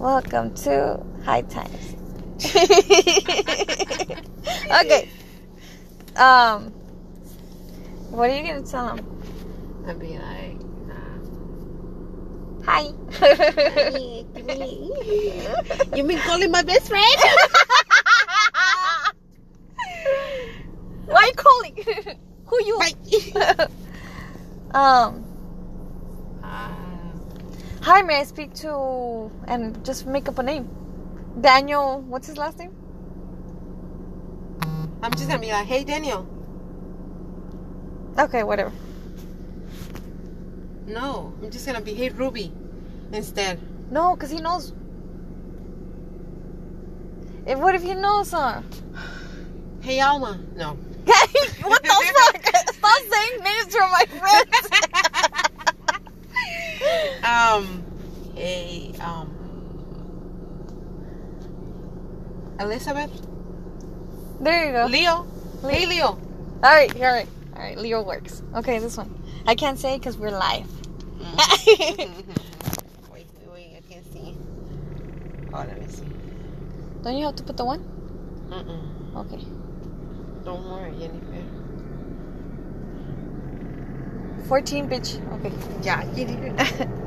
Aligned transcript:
Welcome 0.00 0.54
to 0.64 0.98
High 1.26 1.42
Times. 1.42 1.94
okay. 4.80 5.10
Um, 6.16 6.70
what 8.08 8.30
are 8.30 8.34
you 8.34 8.42
gonna 8.42 8.62
tell 8.62 8.96
them? 8.96 9.04
I'd 9.86 9.98
be 10.00 10.16
like, 10.16 10.56
uh, 10.90 11.20
Hi. 12.64 12.84
you 15.94 16.02
mean 16.02 16.18
calling 16.20 16.50
my 16.50 16.62
best 16.62 16.88
friend? 16.88 17.04
Why 21.04 21.14
are 21.14 21.26
you 21.26 21.34
calling? 21.36 21.76
Who 22.46 22.56
you? 22.64 22.80
um. 24.70 25.29
Hi, 27.82 28.02
may 28.02 28.20
I 28.20 28.24
speak 28.24 28.52
to 28.56 29.30
and 29.46 29.82
just 29.86 30.06
make 30.06 30.28
up 30.28 30.38
a 30.38 30.42
name? 30.42 30.68
Daniel. 31.40 32.02
What's 32.02 32.26
his 32.26 32.36
last 32.36 32.58
name? 32.58 32.76
I'm 35.02 35.12
just 35.12 35.28
gonna 35.28 35.40
be 35.40 35.50
like, 35.50 35.66
hey 35.66 35.82
Daniel. 35.82 36.26
Okay, 38.18 38.42
whatever. 38.42 38.70
No, 40.86 41.32
I'm 41.42 41.50
just 41.50 41.64
gonna 41.64 41.80
be 41.80 41.94
hey 41.94 42.10
Ruby 42.10 42.52
instead. 43.14 43.58
No, 43.90 44.14
cause 44.14 44.30
he 44.30 44.42
knows. 44.42 44.74
If 47.46 47.58
what 47.58 47.74
if 47.74 47.82
he 47.82 47.94
knows 47.94 48.30
her? 48.32 48.62
Hey 49.80 50.00
Alma. 50.00 50.38
No. 50.54 50.74
what 51.62 51.82
the 51.82 51.88
fuck? 51.88 52.46
Stop 52.74 53.02
saying 53.10 53.42
names 53.42 53.74
from 53.74 53.90
my 53.90 54.04
friends. 54.04 55.06
Um, 57.22 57.84
hey, 58.34 58.92
um, 59.00 59.28
Elizabeth, 62.58 63.10
there 64.40 64.66
you 64.66 64.72
go. 64.72 64.86
Leo, 64.86 65.26
hey 65.62 65.86
Leo. 65.86 66.06
All 66.06 66.18
right, 66.62 66.94
all 66.96 67.02
right, 67.02 67.28
all 67.54 67.62
right. 67.62 67.78
Leo 67.78 68.02
works. 68.02 68.42
Okay, 68.54 68.78
this 68.78 68.96
one. 68.96 69.14
I 69.46 69.54
can't 69.54 69.78
say 69.78 69.98
because 69.98 70.16
we're 70.16 70.30
live. 70.30 70.68
wait, 71.66 71.98
wait, 73.12 73.26
wait, 73.52 73.76
I 73.76 73.82
can't 73.90 74.12
see. 74.12 74.36
Oh, 75.52 75.58
let 75.58 75.80
me 75.80 75.86
see. 75.88 76.04
Don't 77.02 77.16
you 77.16 77.26
have 77.26 77.36
to 77.36 77.42
put 77.42 77.56
the 77.56 77.64
one? 77.64 77.80
Mm-mm. 78.50 79.16
Okay. 79.16 79.44
Don't 80.44 80.64
worry, 80.70 80.92
Jennifer. 80.98 81.59
14 84.50 84.88
bitch. 84.88 85.20
Okay. 85.38 85.52
Yeah, 85.84 86.02
Jennifer. 86.12 86.88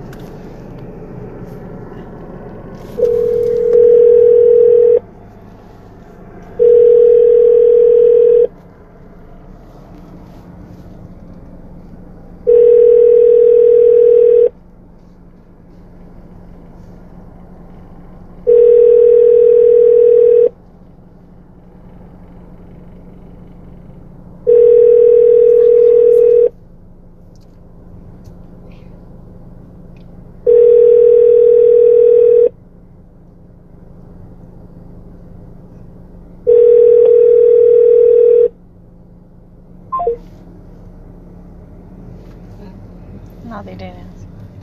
No, 43.53 43.61
they 43.61 43.75
didn't. 43.75 44.09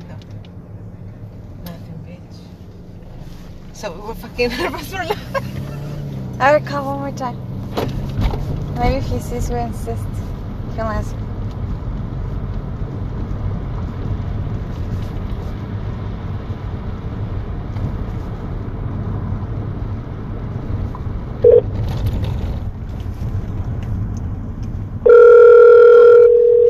No. 0.08 0.16
Nothing, 1.64 1.98
bitch. 2.08 2.38
So 3.72 3.92
we 3.92 4.00
were 4.00 4.16
fucking 4.16 4.48
nervous 4.48 4.90
for 4.90 5.04
life. 5.04 6.66
Call 6.66 6.84
one 6.86 6.98
more 6.98 7.12
time. 7.12 7.38
Maybe 8.74 8.96
if 8.96 9.06
he 9.06 9.20
sees 9.20 9.48
we 9.48 9.60
insist, 9.60 10.02
he'll 10.74 10.86
answer. 10.86 11.16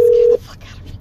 Scared 0.04 0.32
the 0.32 0.38
fuck 0.42 0.62
out 0.66 0.76
of 0.76 0.84
me. 0.84 0.92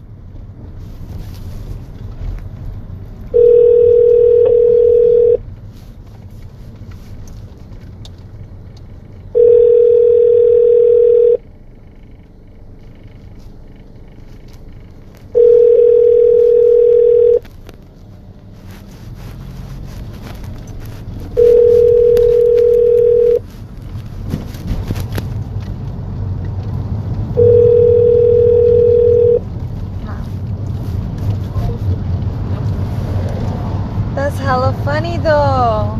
That's 34.29 34.41
hella 34.41 34.73
funny 34.85 35.17
though. 35.17 35.97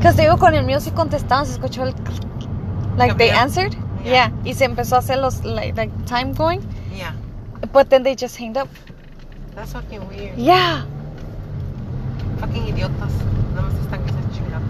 Cause 0.00 0.14
te 0.14 0.22
digo 0.22 0.38
con 0.38 0.54
el 0.54 0.64
mío 0.64 0.78
sí 0.78 0.92
contestaban, 0.92 1.44
se 1.44 1.54
escuchó 1.54 1.82
el 1.82 1.94
like 2.96 3.18
they 3.18 3.30
answered. 3.30 3.74
Yeah. 4.04 4.30
Yeah. 4.30 4.30
Y 4.44 4.54
se 4.54 4.64
empezó 4.64 4.94
a 4.94 5.00
hacer 5.00 5.18
los 5.18 5.42
like, 5.44 5.76
like 5.76 5.90
time 6.06 6.34
going, 6.34 6.62
Yeah, 6.96 7.14
but 7.72 7.90
then 7.90 8.04
they 8.04 8.14
just 8.14 8.36
hanged 8.36 8.56
up. 8.56 8.68
that's 9.56 9.72
fucking 9.72 10.06
weird. 10.08 10.38
Yeah. 10.38 10.84
Fucking 12.38 12.68
idiotas. 12.68 13.10
Nada 13.56 13.62
más 13.62 13.74
están 13.82 14.04
que 14.04 14.12
se 14.12 14.20
chingan. 14.38 14.62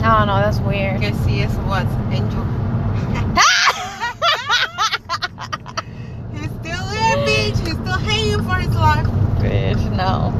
Oh, 0.00 0.06
I 0.06 0.18
don't 0.20 0.28
know, 0.28 0.40
that's 0.40 0.60
weird. 0.60 0.98
Que 0.98 1.12
sí 1.26 1.42
es 1.42 1.52
what? 1.68 1.84
Angel. 2.10 2.42
He's 6.32 6.50
still 6.58 6.86
there, 6.88 7.16
bitch. 7.26 7.58
He's 7.66 7.76
still 7.76 7.98
hanging 7.98 8.42
for 8.48 8.54
his 8.56 8.74
life. 8.74 9.21
Bitch, 9.42 9.82
no. 9.96 10.32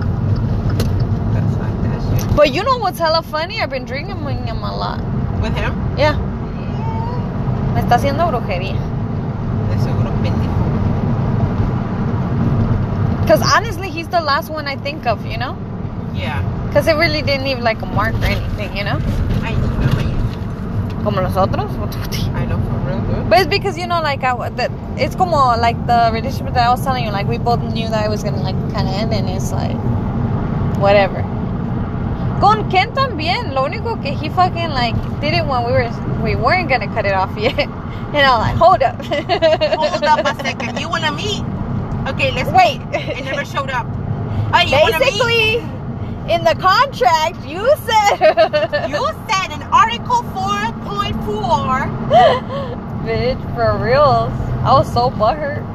That's 1.35 1.57
like 1.59 1.83
that 1.83 2.21
shit. 2.21 2.37
But 2.37 2.53
you 2.53 2.63
know 2.63 2.79
what's 2.79 2.99
hella 2.99 3.23
funny? 3.23 3.61
I've 3.61 3.71
been 3.71 3.85
drinking 3.85 4.25
with 4.25 4.39
him 4.45 4.59
a 4.59 4.77
lot. 4.77 5.01
With 5.43 5.55
him? 5.55 5.75
Yeah. 5.99 6.17
Me 7.75 7.81
está 7.81 7.97
haciendo 7.97 8.27
brujería. 8.29 8.79
De 9.69 9.79
seguro 9.83 10.11
pendejo. 10.23 10.49
Cause 13.27 13.43
honestly, 13.43 13.91
he's 13.91 14.09
the 14.09 14.21
last 14.21 14.51
one 14.51 14.67
I 14.67 14.77
think 14.77 15.07
of, 15.07 15.25
you 15.27 15.39
know? 15.39 15.57
Yeah. 16.15 16.43
Cause 16.73 16.87
it 16.87 16.95
really 16.95 17.23
didn't 17.23 17.45
leave 17.45 17.59
like 17.59 17.83
a 17.83 17.87
mark 17.87 18.15
or 18.15 18.25
anything, 18.27 18.77
you 18.77 18.85
know? 18.85 18.99
I 19.43 19.53
know. 19.53 19.83
Como 21.03 21.21
los 21.21 21.37
otros. 21.37 21.71
I 22.35 22.47
know 22.47 22.59
for 22.59 22.79
real, 22.87 23.01
dude. 23.01 23.29
But 23.29 23.41
it's 23.41 23.49
because 23.49 23.77
you 23.77 23.89
know, 23.89 24.01
like 24.01 24.23
I, 24.23 24.49
that 24.51 24.71
it's 24.99 25.15
como 25.15 25.37
like 25.59 25.77
the 25.87 26.11
relationship 26.13 26.53
that 26.55 26.67
I 26.67 26.71
was 26.71 26.83
telling 26.85 27.05
you, 27.05 27.11
like 27.11 27.27
we 27.27 27.39
both 27.39 27.61
knew 27.73 27.89
that 27.89 28.05
it 28.05 28.11
was 28.11 28.23
gonna 28.23 28.43
like 28.43 28.55
kind 28.73 28.87
of 28.89 28.95
end, 28.95 29.13
and 29.13 29.29
it's 29.29 29.53
like 29.53 29.77
whatever. 30.79 31.23
Con 32.41 32.71
Ken 32.71 32.91
también, 32.93 33.53
lo 33.55 33.63
único 33.65 34.01
que 34.03 34.13
he 34.13 34.29
fucking 34.29 34.71
like 34.71 34.95
did 35.21 35.35
it 35.35 35.45
when 35.47 35.65
we 35.65 35.73
were 35.73 35.89
we 36.23 36.35
weren't 36.37 36.69
gonna 36.69 36.89
cut 36.89 37.07
it 37.07 37.15
off 37.15 37.35
yet, 37.37 37.59
and 37.59 38.17
I'm 38.17 38.41
like, 38.41 38.57
hold 38.57 38.83
up, 38.83 38.97
Hold 39.05 40.05
up 40.05 40.27
a 40.27 40.35
second. 40.43 40.79
You 40.79 40.89
wanna 40.89 41.13
meet? 41.13 41.43
Okay, 42.09 42.33
let's 42.33 42.51
Wait. 42.51 42.81
meet. 42.91 43.19
It 43.19 43.25
never 43.25 43.45
showed 43.45 43.71
up. 43.71 43.87
Hey, 44.55 44.67
you 44.67 44.81
wanna 44.81 44.99
meet? 44.99 45.13
Basically, 45.13 45.59
in 46.33 46.45
the 46.45 46.55
contract, 46.61 47.45
you 47.47 47.65
said 47.87 48.19
You 48.91 49.07
said 49.29 49.53
in 49.53 49.63
Article 49.73 50.23
4.4. 50.35 52.83
bitch 53.03 53.41
for 53.55 53.77
reals. 53.83 54.31
I 54.63 54.75
was 54.75 54.87
so 54.93 55.11
butthurt. 55.11 55.67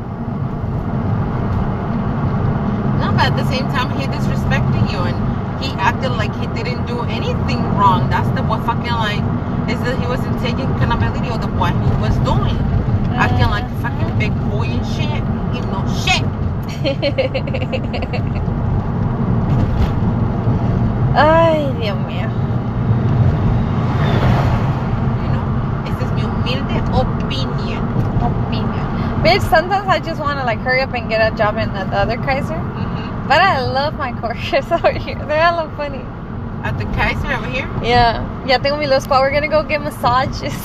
No, 2.99 3.11
but 3.11 3.27
at 3.27 3.35
the 3.35 3.43
same 3.51 3.67
time, 3.67 3.91
he 3.99 4.07
disrespected 4.07 4.89
you 4.89 4.99
and 4.99 5.17
he 5.61 5.69
acted 5.75 6.11
like 6.11 6.33
he 6.35 6.47
didn't 6.55 6.85
do 6.87 7.01
anything 7.01 7.59
wrong. 7.75 8.09
That's 8.09 8.29
the 8.29 8.43
what 8.43 8.65
fucking 8.65 8.87
like 8.87 9.19
is 9.67 9.77
that 9.83 9.99
he 9.99 10.07
wasn't 10.07 10.39
taking 10.39 10.71
accountability 10.71 11.27
of 11.27 11.41
the 11.41 11.47
what 11.59 11.73
he 11.73 11.91
was 11.99 12.15
doing. 12.23 12.55
Acting 13.11 13.49
like 13.51 13.65
a 13.65 13.67
uh-huh. 13.67 13.89
fucking 13.91 14.19
big 14.19 14.31
boy 14.51 14.71
and 14.71 14.85
shit. 14.95 15.19
You 15.51 15.61
know 15.67 15.83
shit. 16.07 16.23
Ay, 21.17 21.75
Dios 21.81 21.97
mío. 22.07 22.29
You 25.19 25.27
know? 25.33 25.43
Esta 25.91 26.05
es 26.05 26.11
mi 26.13 26.21
humilde 26.21 26.77
opinion. 26.93 27.96
Bitch, 29.27 29.41
sometimes 29.49 29.87
I 29.89 29.99
just 29.99 30.21
want 30.21 30.39
to 30.39 30.45
like 30.45 30.59
hurry 30.59 30.79
up 30.81 30.93
and 30.93 31.09
get 31.09 31.19
a 31.19 31.35
job 31.35 31.57
in 31.57 31.67
the 31.73 31.81
other 31.91 32.15
Kaiser. 32.15 32.55
Mhm. 32.55 33.27
But 33.27 33.41
I 33.41 33.59
love 33.61 33.95
my 33.95 34.13
coworkers 34.13 34.71
over 34.77 34.91
here. 34.91 35.19
They're 35.27 35.41
hella 35.47 35.69
funny. 35.75 35.99
At 36.63 36.77
the 36.77 36.85
Kaiser 36.95 37.27
over 37.33 37.45
here. 37.47 37.67
Yeah. 37.83 38.23
Yeah. 38.23 38.47
Ya 38.47 38.57
tengo 38.57 38.77
mi 38.77 38.85
little 38.85 39.01
spot. 39.01 39.19
We're 39.21 39.31
gonna 39.35 39.49
go 39.49 39.63
get 39.63 39.81
massages. 39.81 40.55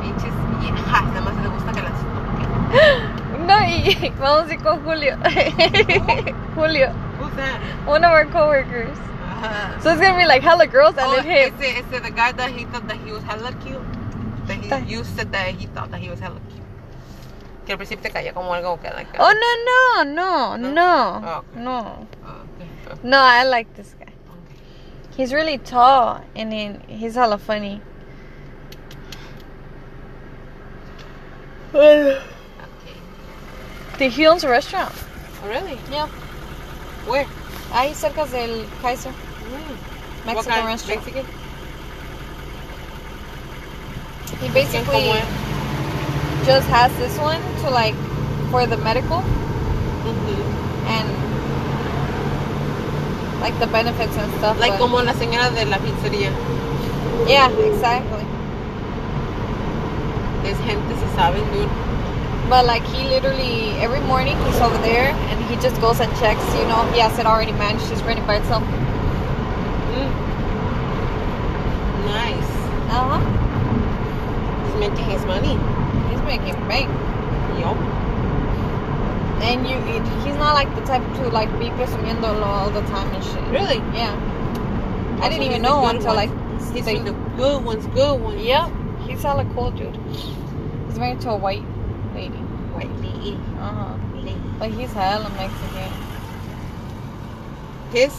Bitches, 0.00 0.36
viejas, 0.62 1.02
nada 1.14 1.20
más 1.26 1.36
le 1.42 1.48
gusta 1.50 1.72
que 1.74 1.82
las. 1.82 3.16
No, 3.50 3.56
y 3.58 4.12
vamos 4.20 4.48
a 4.48 4.52
ir 4.54 4.60
con 4.62 4.78
Julio. 4.84 5.16
Julio, 6.54 6.92
Who's 7.18 7.34
that? 7.34 7.58
one 7.86 8.04
of 8.04 8.12
our 8.12 8.26
coworkers. 8.26 8.96
Uh, 9.42 9.80
So 9.80 9.90
it's 9.90 10.00
gonna 10.00 10.16
be 10.16 10.26
like 10.26 10.42
hella 10.42 10.66
girls 10.68 10.94
and 10.96 11.06
oh, 11.10 11.16
then 11.16 11.24
him. 11.24 11.54
ese, 11.60 11.82
ese, 11.82 12.00
the 12.02 12.10
guy 12.12 12.30
that 12.32 12.50
he 12.52 12.66
thought 12.66 12.86
that 12.86 12.98
he 12.98 13.10
was 13.10 13.24
hella 13.24 13.52
cute. 13.64 13.82
That 14.46 14.84
he, 14.84 14.94
you 14.94 15.02
said 15.04 15.32
that 15.32 15.54
he 15.54 15.66
thought 15.66 15.90
that 15.90 15.98
he 16.00 16.08
was 16.10 16.20
hella 16.20 16.38
cute. 16.38 16.49
Que 17.66 17.72
al 17.72 17.78
principio 17.78 18.02
te 18.02 18.10
caía 18.10 18.32
como 18.32 18.52
algo 18.54 18.80
que 18.80 18.88
like. 18.90 19.10
Oh 19.18 19.32
no 19.32 20.04
no 20.04 20.04
no 20.04 20.56
No? 20.56 20.72
no 20.72 21.22
Oh, 21.24 21.38
okay. 21.38 21.60
no 21.62 22.06
Oh, 22.24 22.92
okay. 22.92 22.98
no! 23.02 23.18
I 23.18 23.44
like 23.44 23.74
this 23.76 23.94
guy. 23.98 24.06
Okay. 24.06 24.16
He's 25.16 25.32
really 25.32 25.58
tall 25.58 26.22
and 26.34 26.50
then 26.50 26.82
he's 26.88 27.14
hella 27.14 27.38
funny. 27.38 27.80
Okay. 31.74 32.18
He 34.08 34.26
owns 34.26 34.44
a 34.44 34.48
restaurant. 34.48 34.92
Oh, 35.44 35.48
really? 35.48 35.78
Yeah. 35.90 36.06
Where? 37.06 37.26
Ahí 37.72 37.94
cerca 37.94 38.26
del 38.30 38.66
Kaiser 38.82 39.12
Mm. 39.12 40.26
Mexican 40.26 40.66
restaurant. 40.66 41.04
Mexican? 41.04 41.26
He 44.40 44.48
basically? 44.48 45.22
Just 46.44 46.66
has 46.68 46.90
this 46.98 47.16
one 47.18 47.40
to 47.62 47.70
like 47.70 47.94
for 48.50 48.66
the 48.66 48.76
medical 48.78 49.18
Mhm. 49.20 50.40
and 50.96 51.08
like 53.40 53.58
the 53.60 53.66
benefits 53.66 54.16
and 54.16 54.32
stuff. 54.38 54.58
Like 54.58 54.72
but- 54.72 54.80
como 54.80 54.98
la 55.02 55.12
señora 55.12 55.50
de 55.54 55.64
la 55.66 55.78
pizzería. 55.78 56.30
yeah, 57.28 57.48
exactly. 57.50 58.24
Es 60.44 60.56
gente 60.66 60.94
si 60.96 61.06
saben, 61.16 61.44
dude. 61.52 61.68
But 62.48 62.66
like 62.66 62.82
he 62.86 63.04
literally 63.08 63.76
every 63.78 64.00
morning 64.00 64.36
he's 64.46 64.60
over 64.60 64.76
there 64.78 65.10
and 65.30 65.38
he 65.48 65.56
just 65.56 65.80
goes 65.80 66.00
and 66.00 66.10
checks. 66.18 66.42
You 66.56 66.66
know, 66.66 66.82
he 66.92 66.98
has 67.00 67.16
it 67.18 67.26
already 67.26 67.52
managed. 67.52 67.88
He's 67.88 68.02
running 68.02 68.26
by 68.26 68.36
itself. 68.36 68.62
Mm. 69.94 70.10
Nice. 72.06 72.50
Uh 72.90 73.04
huh. 73.10 73.20
He's 74.66 74.74
making 74.80 75.04
his 75.10 75.24
money. 75.26 75.58
Making 76.30 76.54
bank. 76.70 76.88
Yup. 77.58 77.74
And 79.42 79.66
you, 79.66 79.76
it, 79.90 80.02
he's 80.22 80.36
not 80.36 80.54
like 80.54 80.70
the 80.76 80.82
type 80.82 81.02
to 81.18 81.28
like 81.28 81.50
be 81.58 81.70
presumiéndolo 81.74 82.46
all 82.46 82.70
the 82.70 82.82
time 82.82 83.10
and 83.14 83.24
shit. 83.24 83.42
Really? 83.50 83.78
Yeah. 83.92 84.14
I 85.20 85.28
didn't 85.28 85.42
even 85.42 85.62
know 85.62 85.84
until 85.86 86.14
one. 86.14 86.16
like 86.16 86.30
He's 86.72 86.84
from 86.84 87.04
the 87.04 87.12
good 87.36 87.64
ones, 87.64 87.86
good 87.88 88.20
ones. 88.20 88.40
Yep. 88.44 88.70
He's 89.08 89.22
hella 89.22 89.44
cool, 89.54 89.72
dude. 89.72 89.96
He's 90.86 90.98
married 90.98 91.20
to 91.22 91.30
a 91.30 91.36
white 91.36 91.64
lady. 92.14 92.38
White 92.76 92.94
lady. 93.02 93.34
Uh 93.58 93.72
huh. 93.74 93.94
But 94.60 94.70
he's 94.70 94.92
hella 94.92 95.28
Mexican. 95.30 95.92
His? 97.92 98.14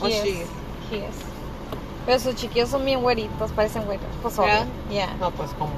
He 0.00 0.04
Or 0.04 0.08
is. 0.08 0.22
she? 0.22 0.44
He 0.90 0.96
is. 1.04 1.16
Pero 2.04 2.18
sus 2.18 2.34
chiquillos 2.34 2.68
son 2.68 2.84
bien 2.84 3.00
güeritos, 3.00 3.52
parecen 3.52 3.84
güeros. 3.86 4.04
Pues 4.20 4.38
obvio. 4.38 4.66
Yeah. 4.90 5.16
No, 5.18 5.30
pues 5.30 5.52
como. 5.54 5.72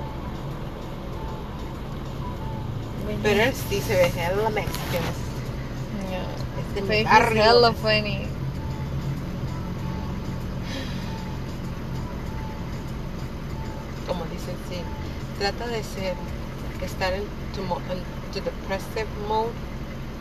Pero 3.23 3.43
él 3.43 3.53
sí 3.69 3.81
se 3.81 3.95
ve 3.95 4.07
hella 4.07 4.51
Mexican. 4.51 5.03
Yeah. 6.11 6.27
Es 6.61 6.75
de 6.75 6.83
mi 6.83 7.05
barrio. 7.05 7.43
hella 7.43 7.73
funny. 7.75 8.27
Como 14.07 14.25
dicen, 14.27 14.57
sí. 14.69 14.77
Trata 15.39 15.67
de 15.69 15.83
ser, 15.83 16.15
estar 16.85 17.13
en 17.13 17.25
tu, 17.55 17.63
mo- 17.63 17.81
en 17.91 17.99
tu 18.33 18.41
depressive 18.41 19.07
mode, 19.29 19.51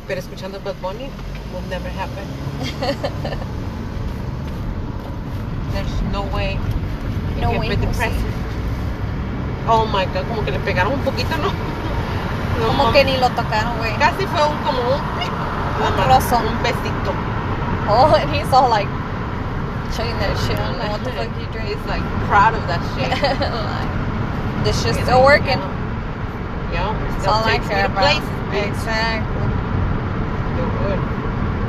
pero 0.08 0.20
escuchando 0.20 0.60
Bad 0.64 0.76
Bunny 0.82 1.10
will 1.54 1.68
never 1.70 1.90
happen. 1.92 2.26
There's 5.74 6.02
no 6.12 6.24
way 6.36 6.58
you 7.36 7.42
No 7.42 7.52
can 7.52 7.60
way. 7.60 7.70
Oh 9.68 9.86
my 9.86 10.06
god, 10.06 10.28
como 10.28 10.44
que 10.44 10.52
le 10.52 10.60
pegaron 10.60 10.94
un 10.94 11.00
poquito, 11.02 11.36
¿no? 11.38 11.52
No, 12.60 12.68
Como 12.68 12.84
mami. 12.86 12.94
que 12.94 13.04
ni 13.06 13.18
lo 13.18 13.30
tocaron, 13.30 13.78
güey. 13.78 13.96
Casi 13.98 14.26
fue 14.28 14.42
un, 14.44 14.58
como 14.64 14.82
un, 14.82 15.02
Un 15.82 16.48
un 16.48 16.64
besito. 16.64 17.12
Oh, 17.90 18.14
and 18.16 18.30
he's 18.34 18.52
all 18.54 18.70
like 18.70 18.88
showing 19.96 20.16
that 20.20 20.38
shit. 20.46 20.58
I 20.58 20.68
don't 20.68 20.78
know 20.80 20.92
what 20.92 21.04
the 21.04 21.12
fuck 21.12 21.28
he 21.38 21.46
drinks. 21.52 21.70
He's 21.74 21.86
like 21.88 22.04
proud 22.28 22.54
of 22.54 22.62
that 22.68 22.80
shit. 22.96 23.10
like, 23.42 24.64
this 24.64 24.82
shit's 24.84 25.00
still 25.02 25.24
working. 25.24 25.60
Yeah, 26.72 26.94
That's 26.94 27.22
still 27.24 27.34
all 27.34 27.44
I 27.44 27.58
care 27.60 27.86
about. 27.88 28.22
bitch. 28.54 28.68
Exactly. 28.68 29.48
You're 30.56 30.72
good. 30.86 31.00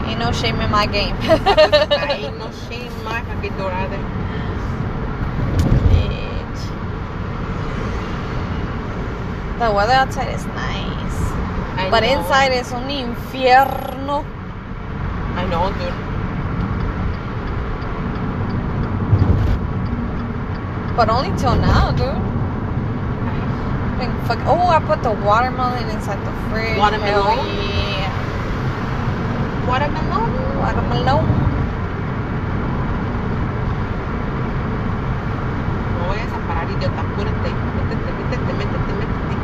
Ain't 0.09 0.19
no 0.21 0.31
shame 0.31 0.61
in 0.61 0.71
my 0.71 0.87
game. 0.87 1.17
Ain't 1.23 2.39
no 2.39 2.51
shame 2.69 2.93
más 3.03 3.23
que 3.41 3.51
dorada. 3.59 3.99
Bitch. 5.91 6.63
The 9.59 9.71
weather 9.73 9.93
outside 9.95 10.29
is 10.35 10.45
nice. 10.47 10.72
But 11.93 12.03
inside 12.05 12.53
is 12.53 12.73
un 12.73 12.89
infierno. 12.89 14.25
I 15.37 15.45
know, 15.51 15.69
dude. 15.79 15.93
But 20.97 21.09
only 21.11 21.31
till 21.39 21.55
now, 21.57 21.91
dude. 21.93 22.17
Fuck. 24.27 24.39
Oh, 24.47 24.69
I 24.69 24.79
put 24.81 25.03
the 25.03 25.13
watermelon 25.13 25.89
inside 25.91 26.19
the 26.25 26.33
fridge. 26.49 26.79
Watermelon? 26.79 27.37
Hell 27.39 27.47
yeah. 27.47 28.09
Watermelon. 29.69 30.31
Watermelon. 30.63 31.25
No 35.99 36.03
vayas 36.09 36.33
a 36.33 36.39
parar, 36.49 36.67
idiota. 36.71 37.01
Apúrate. 37.05 37.51
Métete, 37.77 38.11
métete, 38.19 38.53
métete, 38.59 38.93
métete. 39.01 39.37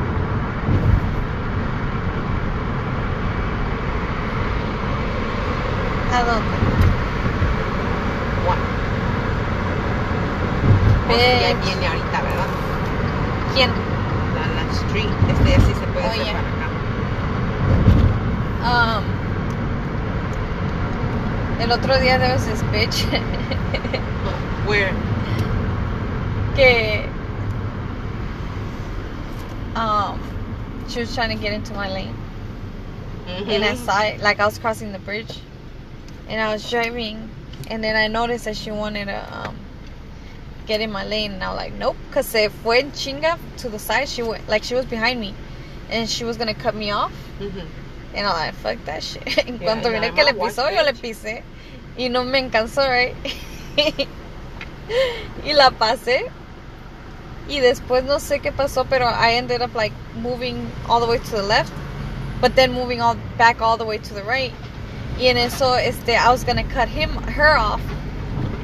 ¿A 6.15 6.23
dónde? 6.25 6.57
What? 8.47 8.59
O 11.09 11.13
si 11.15 11.19
ya 11.19 11.55
Bitch. 11.55 11.65
viene 11.65 11.87
ahorita, 11.87 12.23
¿verdad? 12.23 12.51
¿Quién? 13.55 13.71
La, 14.35 14.45
la 14.57 14.63
street. 14.73 15.11
Este 15.31 15.51
ya 15.51 15.61
sí 15.61 15.73
se 15.75 15.87
puede 15.93 16.07
Oh, 16.07 16.11
hacer 16.11 16.25
yeah. 16.25 16.33
para 16.33 16.49
acá. 16.49 16.67
Um, 18.99 19.05
el 21.69 21.75
otro 21.79 21.99
día 21.99 22.19
there 22.19 22.33
was 22.33 22.47
this 22.47 22.63
bitch 22.73 23.05
Where? 24.67 24.91
que 26.55 27.07
um 29.77 30.19
she 30.89 31.01
was 31.01 31.15
trying 31.15 31.29
to 31.29 31.43
get 31.43 31.53
into 31.53 31.75
my 31.75 31.91
lane. 31.93 32.15
And 33.27 33.63
I 33.63 33.75
saw 33.75 34.01
it 34.03 34.21
like 34.21 34.41
I 34.41 34.47
was 34.47 34.59
crossing 34.59 34.93
the 34.93 34.99
bridge. 34.99 35.39
And 36.31 36.41
I 36.41 36.51
was 36.51 36.69
driving 36.71 37.29
and 37.71 37.85
then 37.85 37.95
I 37.95 38.09
noticed 38.09 38.47
that 38.47 38.57
she 38.57 38.71
wanted 38.71 39.05
to 39.07 39.39
um 39.39 39.55
get 40.67 40.81
in 40.81 40.91
my 40.91 41.05
lane. 41.05 41.33
And 41.33 41.45
I 41.45 41.49
was 41.51 41.59
like 41.59 41.75
nope 41.75 41.97
cause 42.11 42.35
if 42.35 42.55
en 42.67 42.93
chinga 42.93 43.39
to 43.59 43.69
the 43.69 43.79
side 43.79 44.09
she 44.09 44.23
went 44.23 44.49
like 44.49 44.65
she 44.65 44.75
was 44.75 44.87
behind 44.87 45.21
me. 45.21 45.35
And 45.91 46.09
she 46.09 46.25
was 46.25 46.39
gonna 46.39 46.55
cut 46.55 46.75
me 46.75 46.91
off. 46.93 47.13
Mhm. 47.39 47.67
And 48.19 48.27
I'm 48.27 48.35
like, 48.35 48.55
fuck 48.55 48.85
that 48.87 49.03
shit. 49.05 49.23
En 49.49 49.61
Yeah, 49.61 49.65
cuanto 49.65 49.91
miré 49.91 50.09
I'm 50.09 50.15
que 50.15 50.25
le 50.25 50.35
pisó, 50.35 50.71
yo 50.75 50.83
le 50.83 50.93
pisé. 50.95 51.45
Y 51.97 52.09
no 52.09 52.25
me 52.25 52.41
alcanzó, 52.41 52.83
right? 52.89 53.15
y 55.45 55.53
la 55.55 55.71
pasé. 55.71 56.33
Y 57.49 57.61
después 57.61 58.05
no 58.05 58.19
sé 58.21 58.41
qué 58.41 58.53
pasó, 58.53 58.87
pero 58.89 59.07
I 59.09 59.35
ended 59.37 59.63
up 59.63 59.75
like 59.75 59.95
moving 60.15 60.71
all 60.89 61.01
the 61.01 61.07
way 61.07 61.19
to 61.19 61.31
the 61.31 61.43
left. 61.45 61.73
But 62.41 62.57
then 62.57 62.73
moving 62.73 63.01
all 63.01 63.17
back 63.39 63.63
all 63.63 63.77
the 63.79 63.85
way 63.87 63.99
to 63.99 64.15
the 64.15 64.25
right. 64.25 64.53
Y 65.19 65.27
en 65.29 65.37
eso, 65.39 65.75
este, 65.75 66.17
I 66.17 66.31
was 66.31 66.45
gonna 66.45 66.65
cut 66.65 66.89
him, 66.89 67.11
her 67.23 67.57
off. 67.57 67.81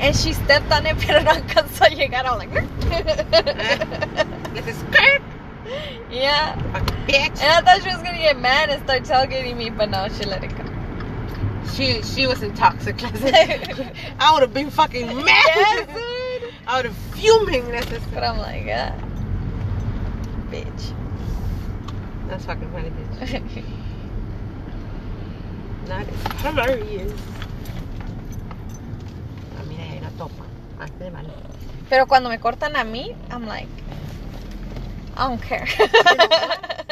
And 0.00 0.16
she 0.16 0.32
stepped 0.32 0.73
on 0.73 0.87
it, 0.87 0.96
pero 1.06 1.23
no 1.23 1.30
alcanzó 1.32 1.87
a 1.87 1.90
llegar. 1.90 2.26
I 2.26 2.32
was 2.32 2.38
like, 2.46 2.52
This 4.54 4.66
is. 4.76 4.84
yeah. 6.11 6.54
Bitch. 7.06 7.40
And 7.40 7.42
I 7.42 7.61
thought 7.61 7.83
she 7.83 7.88
was 7.88 8.02
gonna 8.02 8.18
get 8.18 8.38
mad 8.40 8.71
and 8.71 8.83
start 8.83 9.02
tailgating 9.04 9.56
me, 9.56 9.71
but 9.71 9.90
no, 9.90 10.09
she 10.09 10.25
let 10.25 10.44
it 10.44 10.56
go. 10.56 10.64
She 11.75 12.02
she 12.02 12.26
was 12.26 12.42
in 12.42 12.54
toxic. 12.54 13.02
I 13.02 14.30
would 14.33 14.42
have 14.42 14.54
been 14.54 14.71
fucking 14.71 15.06
mad. 15.06 15.26
yes, 15.26 15.87
dude. 15.87 16.52
I 16.66 16.76
would 16.76 16.85
have 16.87 16.97
fuming. 17.14 17.68
That's 17.71 18.06
But 18.12 18.23
I'm 18.23 18.38
like, 18.38 18.64
yeah. 18.64 18.99
Bitch. 20.50 20.94
that's 22.28 22.44
fucking 22.44 22.71
funny, 22.71 22.90
bitch. 22.90 23.64
That 25.87 26.09
is 26.09 26.23
hilarious. 26.40 27.12
Ah, 29.59 29.62
mira, 29.68 29.83
ahí 29.85 30.00
la 30.00 30.09
topa. 30.16 30.44
Ah. 30.80 30.87
Pero 31.90 32.06
cuando 32.06 32.30
me 32.30 32.38
cortan 32.38 32.75
a 32.76 32.85
mí, 32.85 33.14
I'm 33.30 33.47
like, 33.47 33.68
I 35.16 35.28
don't 35.28 35.42
care. 35.42 35.66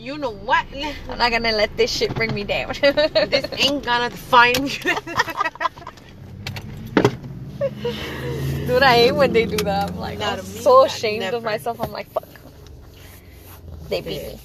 You 0.00 0.16
know 0.16 0.30
what? 0.30 0.64
I'm 1.10 1.18
not 1.18 1.30
gonna 1.30 1.52
let 1.52 1.76
this 1.76 1.92
shit 1.92 2.14
bring 2.14 2.34
me 2.34 2.42
down. 2.42 2.72
This 2.82 3.46
ain't 3.58 3.84
gonna 3.84 4.08
define 4.08 4.64
me. 4.64 4.70
Dude, 8.66 8.82
I 8.82 8.94
hate 8.94 9.12
when 9.12 9.32
they 9.34 9.44
do 9.44 9.58
that. 9.58 9.90
I'm 9.90 9.98
like, 9.98 10.18
Not 10.18 10.38
I'm 10.38 10.44
so 10.44 10.86
ashamed 10.86 11.34
of 11.34 11.44
myself. 11.44 11.80
I'm 11.82 11.92
like, 11.92 12.10
fuck. 12.10 12.28
They 13.90 14.00
beat 14.00 14.22
me. 14.22 14.40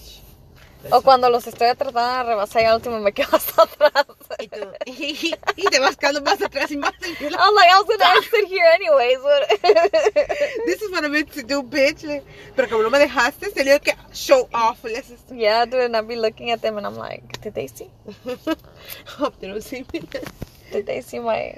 O 0.92 1.02
cuando 1.02 1.30
los 1.30 1.48
estoy 1.48 1.74
tratando 1.76 2.02
de 2.02 2.24
rebasar 2.24 2.62
y 2.62 2.66
al 2.66 2.76
último 2.76 3.00
me 3.00 3.12
quedo 3.12 3.30
hasta 3.36 3.64
atrás. 3.64 4.06
Y, 4.40 4.48
tú, 4.48 4.60
y, 4.86 5.36
y 5.56 5.66
te 5.66 5.80
vas 5.80 5.98
quedando 5.98 6.22
más 6.22 6.42
atrás 6.42 6.72
y 6.72 6.78
más. 6.78 6.94
y 7.02 7.24
yo, 7.24 7.30
I 7.30 7.32
was 7.32 7.54
like, 7.56 7.70
I 7.72 7.78
was 7.80 7.88
gonna 7.88 8.18
exit 8.18 8.48
here 8.48 8.66
anyways. 8.76 9.20
This 10.66 10.82
is 10.82 10.92
what 10.92 11.04
I 11.04 11.08
meant 11.08 11.32
to 11.34 11.44
do, 11.44 11.64
bitch. 11.64 12.04
Pero 12.56 12.68
como 12.70 12.84
no 12.84 12.90
me 12.90 13.00
dejaste, 13.00 13.52
tenía 13.52 13.80
que 13.80 13.94
show 14.14 14.48
off. 14.54 14.86
Yeah, 15.32 15.66
dude, 15.66 15.86
and 15.86 15.96
I'll 15.96 16.04
be 16.04 16.16
looking 16.16 16.52
at 16.52 16.62
them 16.62 16.78
and 16.78 16.86
I'm 16.86 16.96
like, 16.96 17.42
did 17.42 17.54
they 17.56 17.68
see? 17.68 17.90
hope 19.06 19.38
they 19.40 19.48
don't 19.48 19.64
see 19.64 19.86
me. 19.92 20.02
Did 20.72 20.86
they 20.86 21.02
see 21.02 21.20
my? 21.20 21.56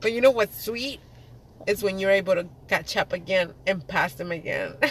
But 0.00 0.12
you 0.12 0.20
know 0.20 0.30
what's 0.30 0.64
sweet? 0.64 1.00
Is 1.66 1.82
when 1.82 1.98
you're 1.98 2.12
able 2.12 2.34
to 2.34 2.46
catch 2.68 2.96
up 2.96 3.12
again 3.12 3.52
and 3.66 3.86
pass 3.88 4.14
them 4.14 4.30
again. 4.32 4.74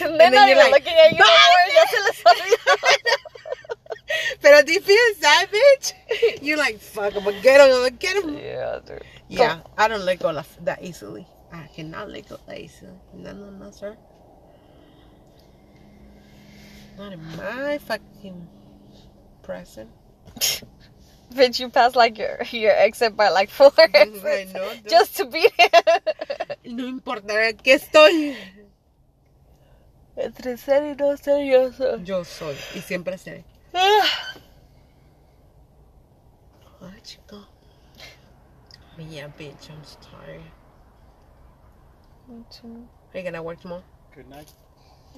And 0.00 0.18
then 0.18 0.18
they're 0.18 0.30
not 0.30 0.48
you're 0.48 0.58
even 0.58 0.70
like, 0.72 0.84
looking 0.84 0.98
at 0.98 1.12
you 1.12 1.18
"Bye, 1.18 1.24
anymore. 1.24 1.74
Ya 1.74 1.84
se 1.86 1.98
les 2.02 2.22
olvidó. 2.24 3.18
Pero 4.40 4.62
feel 4.80 5.14
sad, 5.18 5.48
bitch? 5.50 5.92
You're 6.42 6.58
like, 6.58 6.78
fuck, 6.78 7.14
I'm 7.16 7.24
gonna 7.24 7.40
get 7.40 7.60
him, 7.60 7.74
I'm 7.74 7.80
gonna 7.82 7.90
get 7.90 8.24
him. 8.24 8.36
Yeah, 8.36 8.80
dude. 8.84 9.02
Yeah, 9.28 9.60
I 9.76 9.88
don't 9.88 10.04
let 10.04 10.18
go 10.20 10.32
that 10.62 10.82
easily. 10.82 11.26
I 11.52 11.68
cannot 11.74 12.10
let 12.10 12.28
go 12.28 12.38
that 12.46 12.58
easily. 12.58 12.92
No, 13.14 13.32
no, 13.32 13.50
no, 13.50 13.70
sir. 13.70 13.96
Not 16.98 17.12
in 17.12 17.20
my 17.36 17.78
fucking 17.78 18.48
present. 19.42 19.90
Bitch, 21.32 21.58
you 21.58 21.68
passed 21.68 21.96
like 21.96 22.18
your 22.18 22.38
your 22.52 22.72
exit 22.72 23.16
by 23.16 23.28
like 23.30 23.50
four 23.50 23.72
I 23.78 23.88
exits 23.94 24.52
know, 24.52 24.70
dude. 24.74 24.88
just 24.88 25.16
to 25.16 25.24
be 25.26 25.48
No 26.64 26.86
importa 26.86 27.52
que 27.62 27.74
estoy. 27.74 28.36
entre 30.16 30.56
ser 30.56 30.82
y 30.84 30.94
no 30.96 31.16
ser 31.16 31.42
yo 31.44 31.70
soy. 31.72 32.04
Yo 32.04 32.22
soy 32.24 32.54
y 32.74 32.80
siempre 32.80 33.16
seré. 33.18 33.44
Ay, 36.82 37.00
chico. 37.02 37.46
But 38.96 39.06
yeah, 39.06 39.28
bitch, 39.28 39.70
I'm 39.70 39.80
just 39.82 40.00
tired. 40.02 40.42
Are 42.30 43.18
you 43.18 43.22
gonna 43.24 43.42
work 43.42 43.60
tomorrow? 43.60 43.82
Good 44.14 44.28
night. 44.28 44.52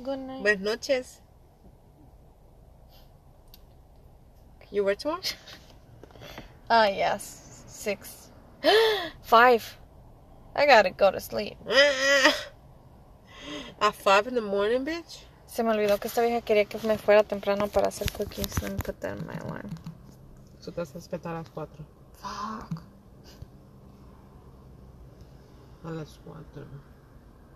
Good 0.03 0.19
night. 0.19 0.43
Buenas 0.43 0.61
noches. 0.61 1.21
You 4.71 4.85
work 4.85 4.99
tomorrow? 4.99 5.21
Ah, 6.69 6.89
yes. 6.89 7.65
Six. 7.67 8.31
Five. 9.23 9.79
I 10.57 10.67
gotta 10.67 10.91
go 10.91 11.11
to 11.11 11.21
sleep. 11.21 11.57
At 13.81 13.95
five 13.95 14.27
in 14.27 14.35
the 14.35 14.41
morning, 14.41 14.85
bitch. 14.85 15.25
Se 15.47 15.63
me 15.63 15.71
olvidó 15.71 16.01
que 16.01 16.09
esta 16.09 16.23
vieja 16.23 16.41
quería 16.41 16.65
que 16.65 16.79
me 16.89 16.97
fuera 16.97 17.23
temprano 17.23 17.69
para 17.69 17.89
hacer 17.89 18.11
cookies. 18.11 18.63
Let 18.63 18.73
me 18.73 18.79
put 18.79 18.99
that 19.01 19.19
in 19.19 19.27
my 19.27 19.35
alarm. 19.35 19.71
So 20.61 20.73
te 20.73 20.81
vas 20.81 20.91
a 20.91 20.95
despertar 20.95 21.35
a 21.35 21.39
las 21.41 21.51
cuatro. 21.51 21.85
Fuck. 22.15 22.83
A 25.85 25.91
las 25.91 26.19
cuatro. 26.25 26.65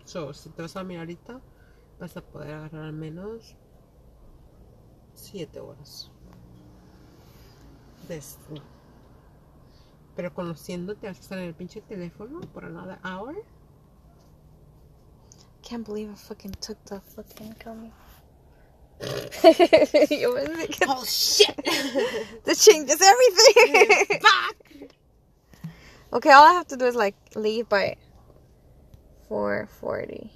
So, 0.04 0.32
si 0.34 0.50
te 0.50 0.62
vas 0.62 0.76
a 0.76 0.84
mirar 0.84 1.00
ahorita, 1.02 1.40
vas 1.98 2.16
a 2.16 2.20
poder 2.20 2.54
agarrar 2.54 2.84
al 2.84 2.92
menos 2.92 3.56
siete 5.14 5.58
horas. 5.58 6.10
De. 8.08 8.20
Pero 10.20 10.34
conociéndote, 10.34 11.06
vas 11.06 11.16
a 11.16 11.20
estar 11.22 11.38
en 11.38 11.44
el 11.46 11.54
pinche 11.54 11.80
teléfono 11.80 12.42
por 12.52 12.66
another 12.66 12.98
hour. 13.02 13.34
Can't 15.62 15.82
believe 15.82 16.10
I 16.12 16.14
fucking 16.14 16.52
took 16.60 16.76
the 16.84 17.00
fucking 17.00 17.54
gummy. 17.64 17.90
Yo 19.00 20.34
pensé 20.34 20.68
que- 20.68 20.86
Oh 20.86 21.02
shit! 21.06 21.56
this 22.44 22.62
changes 22.62 23.00
everything. 23.00 24.20
Fuck! 24.20 24.56
okay, 26.12 26.32
all 26.32 26.44
I 26.44 26.52
have 26.52 26.66
to 26.66 26.76
do 26.76 26.84
is 26.84 26.94
like 26.94 27.16
leave 27.34 27.66
by 27.70 27.96
4:40. 29.30 30.28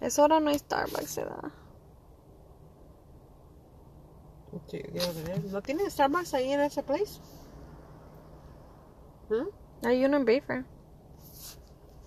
Esa 0.00 0.22
hora 0.22 0.38
no 0.38 0.50
hay 0.50 0.58
Starbucks, 0.58 1.16
¿verdad? 1.16 1.50
¿No 5.50 5.60
tiene 5.60 5.90
Starbucks 5.90 6.34
ahí 6.34 6.52
en 6.52 6.60
ese 6.60 6.84
place? 6.84 7.20
Hay 9.84 10.04
uno 10.04 10.16
en 10.16 10.24
Bayfair. 10.24 10.64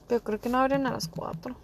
Pero 0.07 0.23
creo 0.23 0.39
que 0.39 0.49
no 0.49 0.57
abren 0.57 0.87
a 0.87 0.91
las 0.91 1.07
4. 1.07 1.55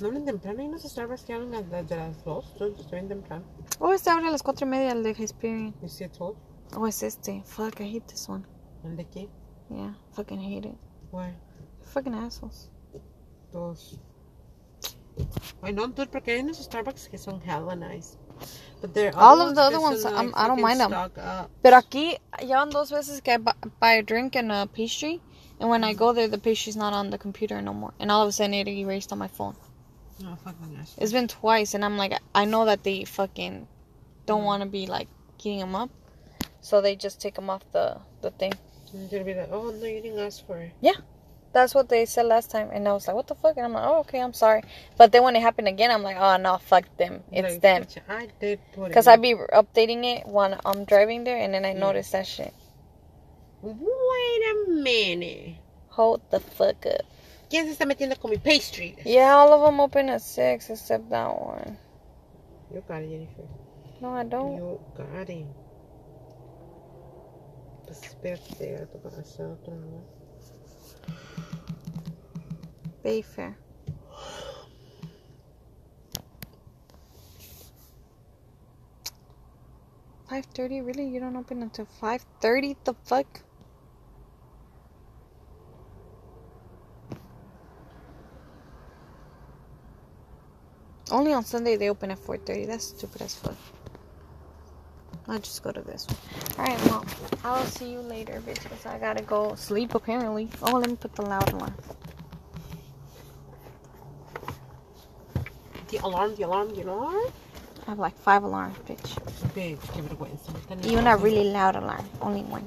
No 0.00 0.06
abren 0.06 0.24
temprano, 0.24 0.60
hay 0.60 0.68
unos 0.68 0.82
Starbucks 0.82 1.24
que 1.24 1.34
abren 1.34 1.50
desde 1.50 1.96
las 1.96 2.24
dos, 2.24 2.50
entonces 2.52 2.80
está 2.80 2.96
bien 2.96 3.08
temprano. 3.08 3.44
Oh, 3.78 3.92
este 3.92 4.08
abre 4.08 4.28
a 4.28 4.30
las 4.30 4.42
4 4.42 4.66
y 4.66 4.70
media 4.70 4.92
el 4.92 5.02
de 5.02 5.12
Hyperion. 5.12 5.74
¿Y 5.82 5.88
si 5.88 6.04
es 6.04 6.12
todo? 6.12 6.36
Oh, 6.74 6.86
es 6.86 7.02
este. 7.02 7.42
Fuck, 7.44 7.80
I 7.80 7.96
hate 7.96 8.06
this 8.06 8.28
one. 8.28 8.46
¿El 8.82 8.96
de 8.96 9.04
qué? 9.06 9.28
Yeah, 9.68 9.98
fucking 10.12 10.40
hate 10.40 10.68
it. 10.68 10.76
Why? 11.12 11.36
Fucking 11.82 12.14
assholes. 12.14 12.70
Dos. 13.52 14.00
Ay, 15.60 15.74
no, 15.74 15.86
dude, 15.88 16.08
porque 16.08 16.32
hay 16.32 16.40
unos 16.40 16.58
Starbucks 16.58 17.08
que 17.08 17.18
son 17.18 17.42
hella 17.42 17.76
nice. 17.76 18.16
But 18.80 18.94
there 18.94 19.14
are 19.14 19.22
All 19.22 19.40
of 19.40 19.54
the 19.54 19.60
other 19.60 19.80
ones, 19.80 20.04
I'm- 20.04 20.16
um, 20.16 20.26
like, 20.26 20.36
I 20.36 20.48
don't 20.48 20.60
mind 20.60 20.80
'em. 20.80 20.90
stock 20.90 21.18
up. 21.18 21.50
Pero 21.62 21.76
aquí, 21.76 22.16
llevan 22.40 22.70
dos 22.70 22.90
veces 22.90 23.22
que 23.22 23.34
I 23.34 23.36
buy 23.36 23.92
a 23.92 24.02
drink 24.02 24.36
and 24.36 24.50
a 24.50 24.66
pastry. 24.66 25.20
And 25.58 25.68
when 25.68 25.84
I 25.84 25.90
mm-hmm. 25.90 25.98
go 25.98 26.12
there, 26.14 26.28
the 26.28 26.38
pastry's 26.38 26.76
not 26.76 26.94
on 26.94 27.10
the 27.10 27.18
computer 27.18 27.60
no 27.60 27.74
more. 27.74 27.92
And 28.00 28.10
all 28.10 28.22
of 28.22 28.28
a 28.28 28.32
sudden, 28.32 28.54
it 28.54 28.66
erased 28.66 29.12
on 29.12 29.18
my 29.18 29.28
phone. 29.28 29.54
Oh, 30.20 30.24
no, 30.24 30.36
fucking 30.36 30.74
nice. 30.76 30.94
It's 30.96 31.12
been 31.12 31.28
twice, 31.28 31.74
and 31.74 31.84
I'm 31.84 31.98
like, 31.98 32.18
I 32.34 32.46
know 32.46 32.64
that 32.64 32.82
they 32.82 33.04
fucking 33.04 33.68
don't 34.24 34.42
mm. 34.42 34.46
want 34.46 34.62
to 34.62 34.68
be 34.68 34.86
like 34.86 35.08
getting 35.36 35.60
them 35.60 35.74
up, 35.74 35.90
so 36.62 36.80
they 36.80 36.96
just 36.96 37.20
take 37.20 37.34
them 37.34 37.50
off 37.50 37.62
the 37.72 37.98
the 38.22 38.30
thing. 38.30 38.52
You're 38.92 39.08
gonna 39.08 39.24
be 39.24 39.34
like, 39.34 39.50
oh, 39.52 39.70
no, 39.70 39.86
you 39.86 40.00
didn't 40.00 40.18
ask 40.18 40.46
for 40.46 40.58
it. 40.58 40.72
That's 41.52 41.74
what 41.74 41.88
they 41.88 42.06
said 42.06 42.26
last 42.26 42.50
time, 42.50 42.70
and 42.72 42.88
I 42.88 42.92
was 42.92 43.08
like, 43.08 43.16
what 43.16 43.26
the 43.28 43.34
fuck? 43.34 43.56
And 43.56 43.66
I'm 43.66 43.72
like, 43.72 43.84
oh, 43.86 44.00
okay, 44.00 44.20
I'm 44.20 44.34
sorry. 44.34 44.62
But 44.98 45.12
then 45.12 45.24
when 45.24 45.36
it 45.36 45.42
happened 45.42 45.68
again, 45.68 45.90
I'm 45.90 46.02
like, 46.02 46.16
oh 46.18 46.36
no, 46.38 46.58
fuck 46.58 46.84
them, 46.98 47.24
it's 47.32 47.54
Like, 47.54 47.62
them. 47.62 47.82
bitch, 47.82 47.98
I 48.08 48.28
did 48.40 48.60
put 48.72 48.92
it. 48.92 48.94
Cause 48.94 49.06
I 49.08 49.16
be 49.16 49.34
updating 49.34 50.04
it 50.04 50.28
when 50.28 50.58
I'm 50.64 50.84
driving 50.84 51.24
there, 51.24 51.38
and 51.38 51.54
then 51.54 51.64
I 51.64 51.72
Yeah. 51.72 51.80
notice 51.80 52.10
that 52.12 52.26
shit. 52.26 52.54
Wait 53.62 54.42
a 54.50 54.70
minute. 54.70 55.56
Hold 55.90 56.22
the 56.30 56.40
fuck 56.40 56.86
up. 56.86 57.02
¿Quién 57.50 57.66
se 57.66 57.72
está 57.72 57.86
metiendo 57.86 58.18
con 58.18 58.30
mi 58.30 58.38
pastry? 58.38 58.96
Yeah, 59.04 59.34
all 59.34 59.52
of 59.52 59.62
them 59.62 59.80
open 59.80 60.10
at 60.10 60.22
six 60.22 60.70
except 60.70 61.10
that 61.10 61.40
one. 61.40 61.78
You 62.72 62.82
got 62.88 63.02
it, 63.02 63.10
Jennifer. 63.10 63.48
No, 64.00 64.14
I 64.14 64.24
don't. 64.24 64.56
You 64.56 64.80
got 64.96 65.28
it. 65.30 65.46
Espérate, 67.88 68.72
gato, 68.72 68.98
para 69.02 69.18
hacer 69.18 69.46
otra 69.46 69.74
vez. 69.76 70.04
Bayfair. 73.04 73.54
Five 80.28 80.44
thirty? 80.54 80.80
Really? 80.80 81.08
You 81.08 81.18
don't 81.18 81.36
open 81.36 81.62
until 81.62 81.86
five 81.86 82.24
thirty? 82.40 82.76
The 82.84 82.94
fuck? 83.04 83.40
Only 91.10 91.32
on 91.32 91.44
Sunday 91.44 91.76
they 91.76 91.90
open 91.90 92.12
at 92.12 92.18
four 92.20 92.36
thirty. 92.36 92.66
That's 92.66 92.84
stupid 92.84 93.22
as 93.22 93.34
fuck. 93.34 93.56
I'll 95.26 95.38
just 95.38 95.62
go 95.62 95.72
to 95.72 95.80
this 95.80 96.06
one. 96.06 96.66
Alright, 96.68 96.84
well, 96.86 97.04
I'll 97.44 97.64
see 97.64 97.90
you 97.92 98.00
later, 98.00 98.42
bitch, 98.46 98.62
because 98.62 98.84
I 98.86 98.98
gotta 98.98 99.22
go 99.22 99.54
sleep 99.54 99.94
apparently. 99.94 100.48
Oh, 100.62 100.78
let 100.78 100.88
me 100.88 100.96
put 100.96 101.14
the 101.14 101.22
loud 101.22 101.52
alarm. 101.52 101.74
The 105.90 105.98
alarm, 105.98 106.36
the 106.36 106.44
alarm, 106.44 106.74
the 106.74 106.82
alarm. 106.82 107.32
I 107.86 107.90
have 107.90 107.98
like 107.98 108.16
five 108.16 108.44
alarms, 108.44 108.76
bitch. 108.86 109.16
Bitch, 109.54 109.80
qué 109.92 110.02
vergüenza. 110.02 110.52
me 110.52 110.58
están 110.60 110.84
Y 110.84 110.96
una 110.96 111.16
really 111.16 111.50
loud 111.52 111.76
alarm. 111.76 112.04
Only 112.20 112.42
one. 112.50 112.64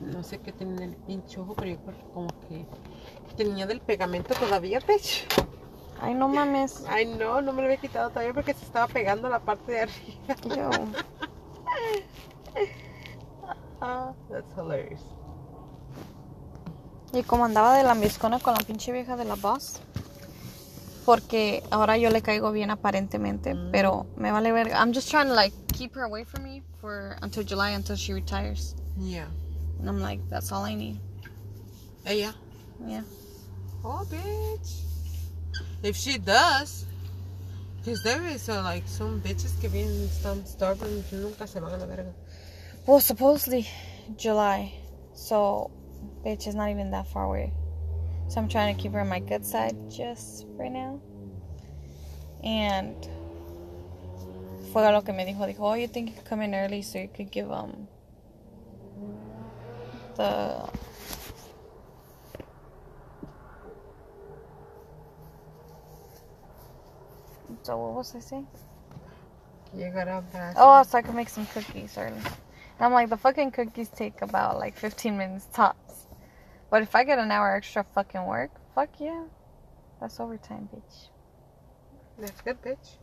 No 0.00 0.22
sé 0.22 0.38
qué 0.40 0.52
tiene 0.52 0.76
en 0.76 0.82
el 0.90 0.96
pinche 0.96 1.40
ojo, 1.40 1.54
pero 1.54 1.70
yo 1.70 1.78
creo 1.78 1.96
que 1.96 2.12
como 2.12 2.28
que 2.48 2.66
tenía 3.36 3.66
del 3.66 3.80
pegamento 3.80 4.34
todavía, 4.34 4.80
bitch. 4.80 5.26
Ay, 6.00 6.14
no 6.14 6.28
mames. 6.28 6.84
Ay, 6.88 7.06
no, 7.06 7.40
no 7.40 7.52
me 7.52 7.62
lo 7.62 7.68
había 7.68 7.78
quitado 7.80 8.10
todavía 8.10 8.32
porque 8.34 8.54
se 8.54 8.64
estaba 8.64 8.86
pegando 8.86 9.28
la 9.28 9.40
parte 9.40 9.72
de 9.72 9.80
arriba. 9.80 10.56
Yo. 10.56 10.70
Ah, 13.80 14.12
that's 14.28 14.52
hilarious. 14.56 15.00
Y 17.12 17.22
como 17.22 17.44
andaba 17.44 17.76
de 17.76 17.84
la 17.84 17.90
lambiscona 17.90 18.40
con 18.40 18.54
la 18.54 18.60
pinche 18.60 18.90
vieja 18.90 19.16
de 19.16 19.24
la 19.24 19.36
boss. 19.36 19.80
Porque 21.08 21.62
ahora 21.70 21.96
yo 21.96 22.10
le 22.10 22.20
caigo 22.20 22.52
bien 22.52 22.70
aparentemente, 22.70 23.54
Mm. 23.54 23.70
pero 23.72 24.04
me 24.18 24.30
vale 24.30 24.52
ver. 24.52 24.68
I'm 24.74 24.92
just 24.92 25.08
trying 25.10 25.28
to 25.28 25.34
like 25.34 25.54
keep 25.72 25.94
her 25.94 26.02
away 26.04 26.22
from 26.22 26.42
me 26.44 26.62
for 26.82 27.16
until 27.22 27.42
July 27.42 27.70
until 27.70 27.96
she 27.96 28.12
retires. 28.12 28.74
Yeah. 28.98 29.24
And 29.80 29.88
I'm 29.88 30.00
like, 30.02 30.20
that's 30.28 30.52
all 30.52 30.66
I 30.66 30.74
need. 30.74 31.00
Ella. 32.04 32.34
Yeah. 32.86 33.04
Oh, 33.82 34.04
bitch. 34.10 34.82
If 35.82 35.96
she 35.96 36.18
does. 36.18 36.84
Because 37.78 38.02
there 38.02 38.22
is 38.26 38.46
uh, 38.50 38.62
like 38.62 38.86
some 38.86 39.22
bitches 39.22 39.58
que 39.62 39.70
vienen 39.70 40.04
están 40.10 40.46
stubborn 40.46 41.02
que 41.08 41.16
nunca 41.16 41.46
se 41.46 41.58
van 41.58 41.72
a 41.72 41.78
la 41.78 41.86
verga. 41.86 42.12
Well, 42.86 43.00
supposedly 43.00 43.66
July. 44.18 44.74
So, 45.14 45.70
bitch 46.22 46.46
is 46.46 46.54
not 46.54 46.68
even 46.68 46.90
that 46.90 47.06
far 47.06 47.24
away. 47.24 47.54
So 48.28 48.40
I'm 48.40 48.48
trying 48.48 48.74
to 48.74 48.80
keep 48.80 48.92
her 48.92 49.00
on 49.00 49.08
my 49.08 49.20
good 49.20 49.44
side 49.44 49.74
just 49.90 50.46
right 50.58 50.70
now. 50.70 51.00
And 52.44 52.94
fue 54.72 54.82
lo 54.92 55.00
que 55.00 55.12
me 55.14 55.24
dijo. 55.24 55.46
Dijo, 55.46 55.60
oh, 55.60 55.74
you 55.74 55.88
think 55.88 56.10
you 56.10 56.14
could 56.16 56.24
come 56.26 56.42
in 56.42 56.54
early 56.54 56.82
so 56.82 56.98
you 56.98 57.08
could 57.08 57.30
give 57.30 57.50
um 57.50 57.88
the 60.16 60.68
So 67.62 67.76
what 67.76 67.94
was 67.94 68.14
I 68.14 68.20
saying? 68.20 68.46
Llegará 69.76 70.22
para 70.32 70.54
Oh, 70.56 70.82
so 70.82 70.98
I 70.98 71.02
could 71.02 71.14
make 71.14 71.28
some 71.28 71.46
cookies 71.46 71.98
early. 71.98 72.16
And 72.16 72.86
I'm 72.86 72.92
like, 72.92 73.10
the 73.10 73.16
fucking 73.16 73.50
cookies 73.50 73.90
take 73.90 74.22
about 74.22 74.58
like 74.58 74.76
15 74.76 75.18
minutes 75.18 75.46
tops. 75.52 75.87
But 76.70 76.82
if 76.82 76.94
I 76.94 77.04
get 77.04 77.18
an 77.18 77.30
hour 77.30 77.54
extra 77.56 77.84
fucking 77.94 78.24
work, 78.26 78.50
fuck 78.74 78.90
yeah. 79.00 79.24
That's 80.00 80.20
overtime, 80.20 80.68
bitch. 80.74 81.08
That's 82.18 82.40
good, 82.42 82.60
bitch. 82.62 82.98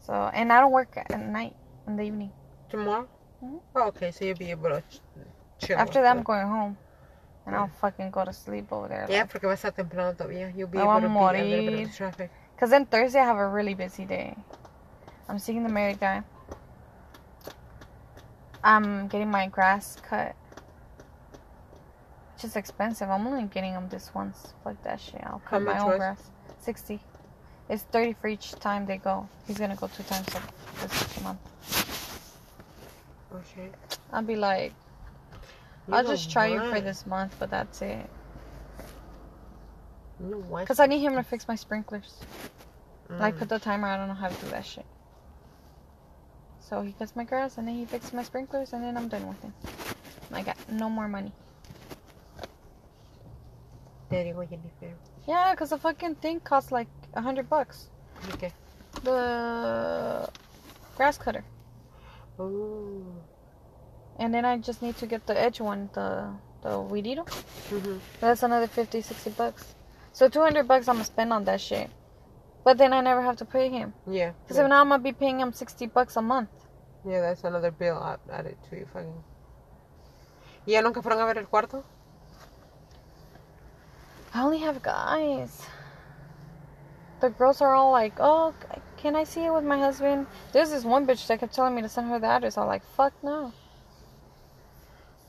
So, 0.00 0.12
and 0.12 0.52
I 0.52 0.60
don't 0.60 0.72
work 0.72 0.96
at 0.96 1.20
night 1.20 1.54
in 1.86 1.96
the 1.96 2.02
evening. 2.04 2.32
Tomorrow? 2.68 3.08
Mhm. 3.44 3.60
Oh, 3.76 3.88
okay, 3.88 4.10
so 4.10 4.24
you'll 4.24 4.36
be 4.38 4.50
able 4.50 4.70
to 4.70 4.82
ch- 4.88 5.00
chill. 5.58 5.78
After 5.78 6.00
that, 6.02 6.16
I'm 6.16 6.22
going 6.22 6.46
home. 6.46 6.76
And 7.44 7.56
I'll 7.56 7.68
fucking 7.68 8.10
go 8.12 8.24
to 8.24 8.32
sleep 8.32 8.72
over 8.72 8.86
there. 8.88 9.06
Yeah, 9.08 9.24
porque 9.24 9.42
va 9.46 9.50
a 9.52 9.56
estar 9.56 9.72
temprano 9.74 10.14
todavía. 10.14 10.52
You'll 10.56 10.68
be 10.68 10.78
Me 10.78 10.84
able 10.84 11.00
to 11.00 11.08
be 11.08 11.18
a 11.40 11.44
little 11.44 11.64
bit 11.72 11.74
of 11.74 11.90
the 11.90 11.96
traffic. 11.96 12.30
Because 12.54 12.70
then 12.70 12.86
Thursday, 12.86 13.18
I 13.18 13.24
have 13.24 13.36
a 13.36 13.48
really 13.48 13.74
busy 13.74 14.04
day. 14.04 14.36
I'm 15.28 15.40
seeing 15.40 15.64
the 15.64 15.68
married 15.68 15.98
guy. 15.98 16.22
I'm 18.62 19.08
getting 19.08 19.28
my 19.30 19.48
grass 19.48 19.96
cut. 20.02 20.36
It's 22.44 22.56
expensive. 22.56 23.08
I'm 23.10 23.26
only 23.26 23.44
getting 23.44 23.72
them 23.72 23.88
this 23.88 24.12
once. 24.14 24.54
Fuck 24.64 24.82
that 24.82 25.00
shit. 25.00 25.20
I'll 25.24 25.40
cut 25.40 25.62
my 25.62 25.78
own 25.78 25.90
was? 25.90 25.98
grass. 25.98 26.30
60. 26.60 27.00
It's 27.68 27.84
30 27.84 28.14
for 28.14 28.28
each 28.28 28.52
time 28.52 28.86
they 28.86 28.98
go. 28.98 29.28
He's 29.46 29.58
gonna 29.58 29.76
go 29.76 29.88
two 29.88 30.02
times 30.02 30.26
a- 30.34 30.82
this 30.88 31.22
month. 31.22 31.38
Okay. 33.34 33.70
I'll 34.12 34.22
be 34.22 34.36
like, 34.36 34.72
You 35.88 35.94
I'll 35.94 36.04
just 36.04 36.30
try 36.30 36.46
you 36.46 36.60
for 36.70 36.80
this 36.80 37.06
month, 37.06 37.34
but 37.38 37.50
that's 37.50 37.80
it. 37.82 38.08
Why? 40.18 40.62
Because 40.62 40.80
I 40.80 40.86
need 40.86 41.00
him 41.00 41.14
to 41.14 41.22
fix 41.22 41.48
my 41.48 41.56
sprinklers. 41.56 42.20
Like, 43.08 43.34
Mm. 43.34 43.38
put 43.40 43.48
the 43.48 43.58
timer, 43.58 43.88
I 43.88 43.96
don't 43.96 44.08
know 44.08 44.14
how 44.14 44.28
to 44.28 44.34
do 44.34 44.48
that 44.50 44.64
shit. 44.64 44.86
So 46.60 46.82
he 46.82 46.92
cuts 46.92 47.14
my 47.16 47.24
grass 47.24 47.58
and 47.58 47.66
then 47.68 47.74
he 47.74 47.84
fixes 47.84 48.12
my 48.12 48.22
sprinklers 48.22 48.72
and 48.72 48.82
then 48.82 48.96
I'm 48.96 49.08
done 49.08 49.26
with 49.26 49.42
him. 49.42 49.52
I 50.32 50.42
got 50.42 50.56
no 50.70 50.88
more 50.88 51.08
money. 51.08 51.32
Te 54.12 54.24
digo, 54.24 54.42
Jennifer. 54.44 54.94
Yeah, 55.26 55.52
because 55.52 55.70
the 55.70 55.78
fucking 55.78 56.16
thing 56.16 56.38
costs 56.40 56.70
like 56.70 56.88
a 57.14 57.22
hundred 57.22 57.48
bucks. 57.48 57.88
¿Y 58.28 58.36
qué? 58.36 58.52
The 59.04 60.28
grass 60.96 61.16
cutter. 61.16 61.42
Oh. 62.38 63.02
And 64.18 64.34
then 64.34 64.44
I 64.44 64.58
just 64.58 64.82
need 64.82 64.98
to 64.98 65.06
get 65.06 65.26
the 65.26 65.32
edge 65.40 65.62
one, 65.62 65.88
the 65.94 66.28
the 66.60 66.68
weedito. 66.68 67.24
Mhm. 67.70 68.00
That's 68.20 68.42
another 68.42 68.66
50, 68.66 69.00
60 69.00 69.30
bucks. 69.30 69.74
So 70.12 70.28
200 70.28 70.68
bucks 70.68 70.88
I'm 70.88 70.96
gonna 70.96 71.04
spend 71.04 71.32
on 71.32 71.44
that 71.44 71.62
shit. 71.62 71.88
But 72.64 72.76
then 72.76 72.92
I 72.92 73.00
never 73.00 73.22
have 73.22 73.36
to 73.36 73.46
pay 73.46 73.70
him. 73.70 73.94
Yeah. 74.06 74.32
Because 74.42 74.58
yeah. 74.58 74.66
now 74.68 74.82
I'm 74.82 74.90
gonna 74.90 75.02
be 75.02 75.12
paying 75.14 75.40
him 75.40 75.54
60 75.54 75.86
bucks 75.86 76.16
a 76.18 76.22
month. 76.22 76.50
Yeah, 77.06 77.22
that's 77.22 77.44
another 77.44 77.70
bill 77.70 77.96
add- 77.96 78.20
added 78.30 78.58
to 78.68 78.76
you 78.76 78.84
fucking. 78.92 79.24
¿Y 80.66 80.74
ya 80.74 80.82
nunca 80.82 81.00
fueron 81.00 81.18
a 81.20 81.24
ver 81.24 81.38
el 81.38 81.46
cuarto? 81.48 81.82
I 84.34 84.42
only 84.42 84.58
have 84.58 84.82
guys. 84.82 85.66
The 87.20 87.30
girls 87.30 87.60
are 87.60 87.74
all 87.74 87.92
like, 87.92 88.14
"Oh, 88.18 88.54
can 88.96 89.14
I 89.14 89.24
see 89.24 89.44
it 89.44 89.52
with 89.52 89.64
my 89.64 89.78
husband?" 89.78 90.26
There's 90.52 90.70
this 90.70 90.84
one 90.84 91.06
bitch 91.06 91.26
that 91.26 91.40
kept 91.40 91.54
telling 91.54 91.74
me 91.74 91.82
to 91.82 91.88
send 91.88 92.08
her 92.08 92.18
the 92.18 92.26
address. 92.26 92.58
I'm 92.58 92.66
like, 92.66 92.84
"Fuck 92.96 93.12
no." 93.22 93.52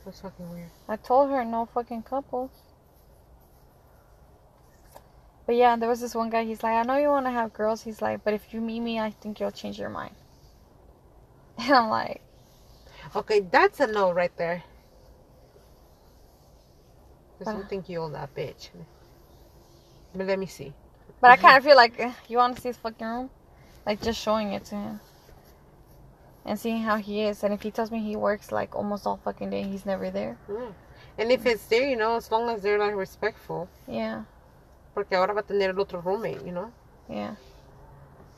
That's 0.05 0.21
fucking 0.21 0.51
weird. 0.51 0.71
I 0.87 0.95
told 0.95 1.29
her 1.29 1.43
no 1.45 1.65
fucking 1.65 2.03
couples. 2.03 2.51
But 5.45 5.55
yeah, 5.55 5.75
there 5.75 5.89
was 5.89 6.01
this 6.01 6.15
one 6.15 6.29
guy. 6.29 6.45
He's 6.45 6.63
like, 6.63 6.73
"I 6.73 6.83
know 6.83 6.97
you 6.97 7.09
want 7.09 7.25
to 7.25 7.31
have 7.31 7.53
girls." 7.53 7.83
He's 7.83 8.01
like, 8.01 8.23
"But 8.23 8.33
if 8.33 8.53
you 8.53 8.61
meet 8.61 8.79
me, 8.79 8.99
I 8.99 9.11
think 9.11 9.39
you'll 9.39 9.51
change 9.51 9.79
your 9.79 9.89
mind." 9.89 10.15
And 11.59 11.73
I'm 11.73 11.89
like, 11.89 12.21
Okay, 13.15 13.41
that's 13.41 13.79
a 13.79 13.87
no 13.87 14.11
right 14.11 14.35
there. 14.37 14.63
Because 17.39 17.53
you 17.55 17.61
Ah. 17.63 17.67
think 17.67 17.89
you're 17.89 18.09
that 18.11 18.33
bitch. 18.35 18.69
But 20.15 20.27
let 20.27 20.37
me 20.39 20.45
see. 20.45 20.73
but 21.19 21.31
I 21.31 21.37
kind 21.37 21.57
of 21.57 21.63
feel 21.63 21.75
like 21.75 21.99
eh, 21.99 22.11
you 22.27 22.37
want 22.37 22.55
to 22.55 22.61
see 22.61 22.69
his 22.69 22.77
fucking 22.77 23.07
room, 23.07 23.29
like 23.85 24.01
just 24.01 24.19
showing 24.19 24.53
it 24.53 24.65
to 24.65 24.75
him. 24.75 24.99
And 26.45 26.59
seeing 26.59 26.81
how 26.83 26.97
he 26.97 27.23
is, 27.23 27.43
and 27.43 27.53
if 27.53 27.61
he 27.61 27.71
tells 27.71 27.89
me 27.89 27.99
he 27.99 28.15
works 28.17 28.51
like 28.51 28.75
almost 28.75 29.07
all 29.07 29.17
fucking 29.23 29.49
day, 29.49 29.63
he's 29.63 29.85
never 29.85 30.11
there. 30.11 30.37
Yeah. 30.49 30.71
And 31.17 31.31
if 31.31 31.45
it's 31.45 31.65
there, 31.67 31.87
you 31.87 31.95
know, 31.95 32.15
as 32.17 32.29
long 32.31 32.49
as 32.49 32.61
they're 32.61 32.77
like 32.79 32.95
respectful. 32.95 33.67
Yeah, 33.87 34.23
Porque 34.93 35.13
ahora 35.15 35.33
va 35.33 35.39
a 35.39 35.43
tener 35.43 35.69
el 35.69 35.79
otro 35.79 36.01
roommate, 36.01 36.45
you 36.45 36.51
know. 36.51 36.71
yeah. 37.07 37.35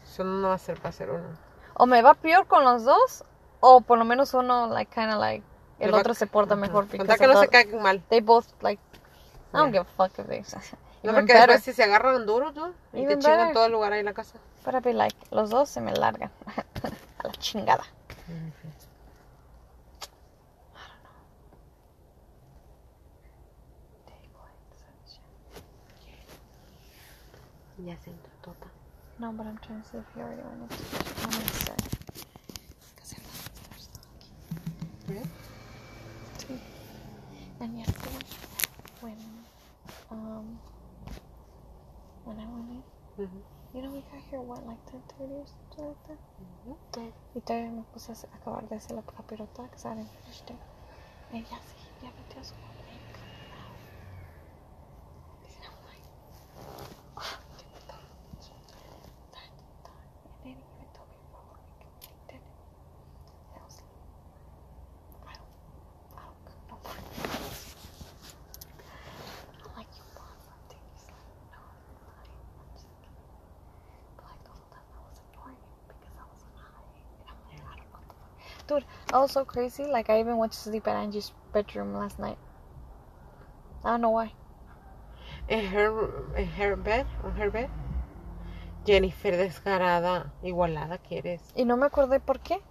Eso 0.03 0.23
no 0.23 0.47
va 0.49 0.53
a 0.53 0.57
ser 0.59 0.75
para 0.75 0.91
ser 0.91 1.09
uno. 1.09 1.35
O 1.77 1.85
me 1.87 2.01
va 2.01 2.13
peor 2.13 2.45
con 2.47 2.63
los 2.63 2.83
dos, 2.85 3.23
o 3.61 3.81
por 3.81 3.97
lo 3.97 4.05
menos 4.05 4.33
uno, 4.35 4.67
like, 4.67 4.91
kind 4.93 5.11
of 5.11 5.19
like, 5.19 5.43
el 5.79 5.93
otro 5.93 6.13
se 6.13 6.27
porta 6.27 6.55
mejor. 6.55 6.87
Con 6.87 6.99
Because 6.99 7.17
tal 7.17 7.19
que 7.19 7.27
no 7.33 7.39
se 7.39 7.47
caigan 7.49 7.81
mal. 7.81 8.01
they 8.09 8.21
both, 8.21 8.45
like, 8.61 8.81
I 9.53 9.57
don't 9.57 9.73
Yeah. 9.73 9.81
give 9.81 9.81
a 9.81 9.85
fuck 9.97 10.17
if 10.19 10.27
they. 10.27 10.43
No, 11.03 11.13
porque 11.13 11.33
better. 11.33 11.49
después 11.49 11.63
si 11.63 11.73
se 11.73 11.83
agarran 11.83 12.25
duros, 12.25 12.55
¿no? 12.55 12.69
Y 12.93 12.93
te 12.93 13.01
Even 13.03 13.19
chingan 13.19 13.37
better. 13.37 13.53
todo 13.53 13.65
el 13.67 13.71
lugar 13.73 13.93
ahí 13.93 13.99
en 13.99 14.05
la 14.05 14.13
casa. 14.13 14.39
I'd 14.65 14.81
be 14.81 14.93
like, 14.93 15.15
los 15.29 15.51
dos 15.51 15.69
se 15.69 15.79
me 15.81 15.93
largan. 15.93 16.31
A 17.19 17.27
la 17.27 17.33
chingada. 17.33 17.83
Ya 27.85 27.95
se 27.97 28.09
entró 28.09 28.31
tota. 28.41 28.67
No, 29.19 29.31
but 29.33 29.45
I'm 29.45 29.57
trying 29.59 29.81
to 29.81 29.87
see 29.89 29.97
if 29.97 30.05
he 30.15 30.21
already 30.21 30.41
went 30.41 30.71
into 30.71 30.75
I'm 31.23 31.31
gonna 31.31 31.47
say. 31.47 31.75
Because 32.95 33.13
I 33.13 33.17
Yeah. 35.13 35.23
And 37.59 37.77
yesterday, 37.77 38.25
when, 39.01 39.17
um, 40.11 40.59
when 42.25 42.37
I 42.39 42.45
went 42.45 42.69
in, 42.69 42.83
Ujú. 43.25 43.41
you 43.73 43.81
know, 43.81 43.89
we 43.91 44.01
got 44.11 44.21
here, 44.29 44.41
what, 44.41 44.65
like 44.67 44.83
10.30 44.91 45.31
or 45.31 45.45
something 45.47 45.85
like 45.87 46.03
that? 46.07 46.19
Ujú. 46.67 46.77
Y 47.35 47.41
todavía 47.41 47.71
me 47.71 47.83
puse 47.93 48.09
a 48.11 48.15
acabar 48.35 48.67
de 48.69 48.75
hacer 48.75 48.95
la 48.95 49.01
capirota 49.03 49.63
because 49.63 49.85
I 49.85 49.95
didn't 49.95 50.09
finish 50.23 50.41
it. 50.49 50.55
Ella 51.33 51.59
sí, 51.67 51.75
ya 52.01 52.11
metió 52.11 52.43
su 52.43 52.53
make. 52.55 53.19
And 55.43 55.65
I'm 55.65 55.77
like, 55.89 56.05
ah, 57.17 57.39
qué 57.57 57.65
puta. 57.73 57.97
Tan, 59.33 59.49
tan. 59.83 59.99
And 60.25 60.55
then 60.55 60.55
he 60.55 60.69
even 60.75 60.89
told 60.95 61.09
me 61.09 61.17
about 61.27 61.43
what 61.49 61.59
we 61.59 61.75
can 61.81 61.91
make 61.99 62.19
dinner. 62.29 62.55
And 63.51 63.59
I 63.59 63.65
was 63.65 63.77
like, 63.83 63.99
I 65.27 65.33
don't, 65.35 65.53
I 66.15 66.23
don't 66.23 66.41
cook 66.45 66.61
no 66.69 66.75
more. 66.85 66.99
I'm 69.65 69.71
like, 69.75 69.91
you 69.97 70.03
bought 70.15 70.39
something? 70.45 70.81
He's 70.95 71.07
like, 71.11 71.29
no, 71.51 71.59
I'm 71.59 71.83
fine. 72.05 72.31
I'm 72.59 72.69
just 72.77 72.87
kidding. 73.01 73.27
But 74.15 74.23
like 74.29 74.41
the 74.45 74.51
whole 74.55 74.69
time 74.71 74.87
I 74.95 75.01
was 75.09 75.17
ignoring 75.19 75.59
him. 75.59 75.73
Was 79.25 79.31
so 79.31 79.43
crazy. 79.43 79.85
Like 79.89 80.11
I 80.13 80.19
even 80.19 80.37
went 80.37 80.51
to 80.53 80.59
sleep 80.59 80.87
at 80.87 80.95
Angie's 80.95 81.33
bedroom 81.51 81.95
last 81.97 82.19
night. 82.19 82.37
I 83.83 83.89
don't 83.97 84.01
know 84.01 84.11
why. 84.11 84.31
In 85.49 85.65
her, 85.65 86.37
in 86.37 86.45
her 86.45 86.75
bed, 86.75 87.07
on 87.23 87.31
her 87.33 87.49
bed. 87.49 87.69
Jennifer 88.85 89.31
descarada, 89.31 90.29
igualada 90.43 90.99
que 91.01 91.17
eres. 91.17 91.41
Y 91.57 91.63
no 91.65 91.75
me 91.75 91.87
acordé 91.87 92.19
por 92.23 92.37
qué. 92.37 92.61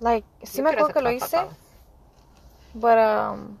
Like, 0.00 0.24
sí 0.42 0.62
me 0.62 0.70
acuerdo 0.70 0.94
que 0.94 1.02
lo 1.02 1.10
hice, 1.10 1.36
patadas. 1.36 1.56
but 2.74 2.96
um, 2.96 3.58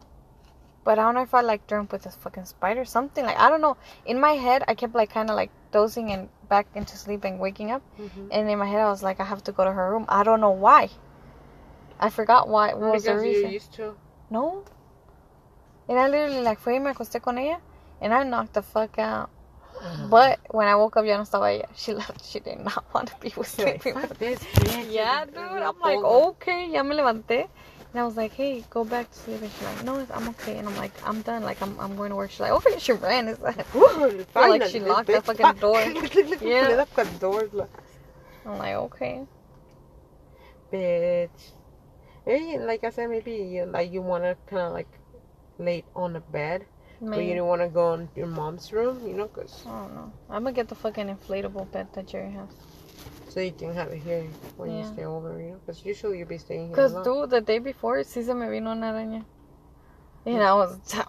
but 0.82 0.98
I 0.98 1.02
don't 1.02 1.14
know 1.14 1.22
if 1.22 1.34
I 1.34 1.42
like 1.42 1.66
dreamt 1.66 1.92
with 1.92 2.04
this 2.04 2.16
fucking 2.16 2.46
spider, 2.46 2.80
or 2.80 2.86
something 2.86 3.26
like 3.26 3.38
I 3.38 3.50
don't 3.50 3.60
know. 3.60 3.76
In 4.06 4.18
my 4.18 4.32
head, 4.32 4.64
I 4.66 4.74
kept 4.74 4.94
like 4.94 5.10
kind 5.12 5.28
of 5.28 5.36
like 5.36 5.50
dozing 5.72 6.10
and 6.10 6.30
back 6.48 6.66
into 6.74 6.96
sleep 6.96 7.24
and 7.24 7.38
waking 7.38 7.70
up, 7.70 7.82
Ujú. 8.00 8.28
and 8.32 8.48
in 8.48 8.58
my 8.58 8.64
head, 8.66 8.80
I 8.80 8.88
was 8.88 9.02
like, 9.02 9.20
I 9.20 9.24
have 9.24 9.44
to 9.44 9.52
go 9.52 9.64
to 9.64 9.72
her 9.72 9.90
room. 9.92 10.06
I 10.08 10.22
don't 10.22 10.40
know 10.40 10.56
why. 10.56 10.88
I 12.00 12.10
forgot 12.10 12.48
why. 12.48 12.74
What 12.74 12.92
was 12.94 13.04
the 13.04 13.10
Because 13.12 13.24
you 13.24 13.30
reason? 13.30 13.50
used 13.50 13.72
to. 13.74 13.94
No. 14.30 14.64
And 15.88 15.98
I 15.98 16.08
literally 16.08 16.40
like 16.42 16.58
fui 16.58 16.72
y 16.74 16.78
me 16.78 16.90
acosté 16.92 17.20
con 17.22 17.38
ella, 17.38 17.60
and 18.00 18.14
I 18.14 18.22
knocked 18.24 18.54
the 18.54 18.62
fuck 18.62 18.98
out. 18.98 19.30
But 20.10 20.40
when 20.50 20.66
I 20.68 20.74
woke 20.76 20.96
up, 20.96 21.04
ya 21.04 21.16
no 21.16 21.22
estaba 21.24 21.54
ella. 21.54 21.68
She 21.76 21.94
left. 21.94 22.24
She 22.24 22.40
did 22.40 22.60
not 22.60 22.84
want 22.94 23.08
to 23.08 23.16
be 23.20 23.32
with 23.36 23.58
You're 23.58 23.66
me. 23.68 23.72
like, 23.84 23.94
"Fuck 23.94 24.18
this 24.18 24.38
bitch." 24.40 24.92
Yeah, 24.92 25.24
dude. 25.26 25.36
I'm 25.38 25.78
like, 25.80 26.00
told 26.00 26.34
okay. 26.36 26.68
Ya 26.70 26.82
me 26.82 26.96
levanté. 26.96 27.48
And 27.92 28.00
I 28.00 28.04
was 28.04 28.16
like, 28.16 28.32
hey, 28.32 28.64
go 28.70 28.84
back 28.84 29.10
to 29.10 29.18
sleep. 29.18 29.42
And 29.42 29.50
she's 29.50 29.62
like, 29.62 29.82
no, 29.84 30.06
I'm 30.14 30.28
okay. 30.28 30.58
And 30.58 30.68
I'm 30.68 30.76
like, 30.76 30.92
I'm 31.04 31.22
done. 31.22 31.42
Like, 31.42 31.60
I'm, 31.60 31.78
I'm 31.80 31.96
going 31.96 32.10
to 32.10 32.16
work. 32.16 32.30
She's 32.30 32.38
like, 32.38 32.52
oh, 32.52 32.58
okay, 32.58 32.78
she 32.78 32.92
ran. 32.92 33.26
It's 33.26 33.40
like, 33.40 33.66
her. 33.66 33.78
Ooh, 33.78 34.24
like 34.36 34.62
she 34.70 34.78
locked 34.78 35.08
the 35.08 35.14
bitch. 35.14 35.24
fucking 35.24 35.60
door. 35.60 35.80
yeah. 36.40 36.68
Yeah. 36.70 36.84
the 36.84 37.04
door. 37.18 37.48
like, 37.52 37.68
I'm 38.46 38.58
like, 38.58 38.74
okay. 38.76 39.26
Bitch. 40.72 41.50
Maybe, 42.26 42.58
like 42.58 42.84
I 42.84 42.90
said, 42.90 43.10
maybe 43.10 43.32
you, 43.32 43.64
like 43.64 43.92
you 43.92 44.02
want 44.02 44.24
to 44.24 44.36
kind 44.46 44.62
of 44.62 44.72
like 44.72 44.88
lay 45.58 45.84
on 45.94 46.12
the 46.12 46.20
bed, 46.20 46.66
but 47.00 47.18
you 47.18 47.34
don't 47.34 47.48
want 47.48 47.62
to 47.62 47.68
go 47.68 47.94
in 47.94 48.08
your 48.14 48.26
mom's 48.26 48.72
room, 48.72 49.06
you 49.06 49.14
know, 49.14 49.26
cause 49.26 49.64
I 49.66 49.70
don't 49.70 49.94
know. 49.94 50.12
I'm 50.28 50.44
gonna 50.44 50.52
get 50.52 50.68
the 50.68 50.74
fucking 50.74 51.08
inflatable 51.08 51.70
bed 51.72 51.88
that 51.94 52.06
Jerry 52.06 52.30
has. 52.32 52.48
so 53.30 53.40
you 53.40 53.52
can 53.52 53.72
have 53.74 53.88
it 53.92 54.02
here 54.02 54.26
when 54.56 54.76
you 54.76 54.84
stay 54.84 55.04
over, 55.04 55.40
you 55.40 55.50
know, 55.50 55.60
cause 55.66 55.84
usually 55.84 56.18
you'll 56.18 56.28
be 56.28 56.38
staying 56.38 56.66
here. 56.66 56.70
Because, 56.70 56.92
dude, 57.04 57.30
the 57.30 57.40
day 57.40 57.58
before, 57.58 57.98
sí 58.02 58.24
se 58.24 58.34
me 58.34 58.48
vino 58.50 58.72
una 58.72 58.92
araña. 58.92 59.24
And 60.26 60.42
I 60.42 60.52
was... 60.54 60.78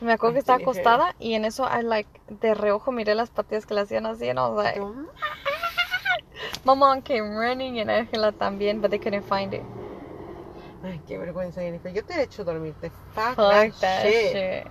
Me 0.00 0.12
acuerdo 0.12 0.34
que 0.34 0.40
estaba 0.40 0.58
acostada 0.58 1.14
y 1.18 1.34
en 1.34 1.44
eso, 1.44 1.64
I 1.64 1.82
like, 1.82 2.08
de 2.28 2.54
reojo 2.54 2.92
miré 2.92 3.16
las 3.16 3.30
patillas 3.30 3.66
que 3.66 3.74
le 3.74 3.80
hacían 3.80 4.06
así 4.06 4.28
and 4.28 4.38
I 4.38 4.48
was 4.48 4.64
like, 4.64 4.80
my 6.64 6.74
mom 6.74 7.02
came 7.02 7.34
running 7.34 7.80
and 7.80 7.90
I 7.90 8.00
Angela 8.00 8.30
también, 8.32 8.80
but 8.80 8.90
they 8.90 8.98
couldn't 8.98 9.24
find 9.24 9.54
it. 9.54 9.62
Ay, 10.82 11.00
qué 11.06 11.18
vergüenza, 11.18 11.60
Jennifer. 11.60 11.92
Yo 11.92 12.04
te 12.04 12.14
he 12.14 12.22
hecho 12.22 12.44
dormirte. 12.44 12.90
Fuck, 13.14 13.34
Fuck 13.34 13.36
that, 13.36 13.80
that 13.80 14.02
shit. 14.04 14.32
shit. 14.32 14.66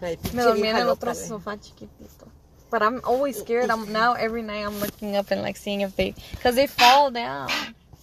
Ay, 0.00 0.18
Me 0.32 0.42
dormí 0.42 0.68
en 0.68 0.76
el 0.76 0.88
otro 0.88 1.14
sofá 1.14 1.58
chiquitito. 1.60 2.26
But 2.70 2.82
I'm 2.82 3.00
always 3.04 3.38
scared. 3.38 3.70
I'm 3.70 3.90
now 3.92 4.12
every 4.12 4.42
night 4.42 4.64
I'm 4.64 4.78
looking 4.80 5.16
up 5.16 5.30
and 5.30 5.42
like 5.42 5.56
seeing 5.56 5.80
if 5.80 5.96
they, 5.96 6.14
cause 6.42 6.54
they 6.54 6.66
fall 6.66 7.10
down. 7.10 7.48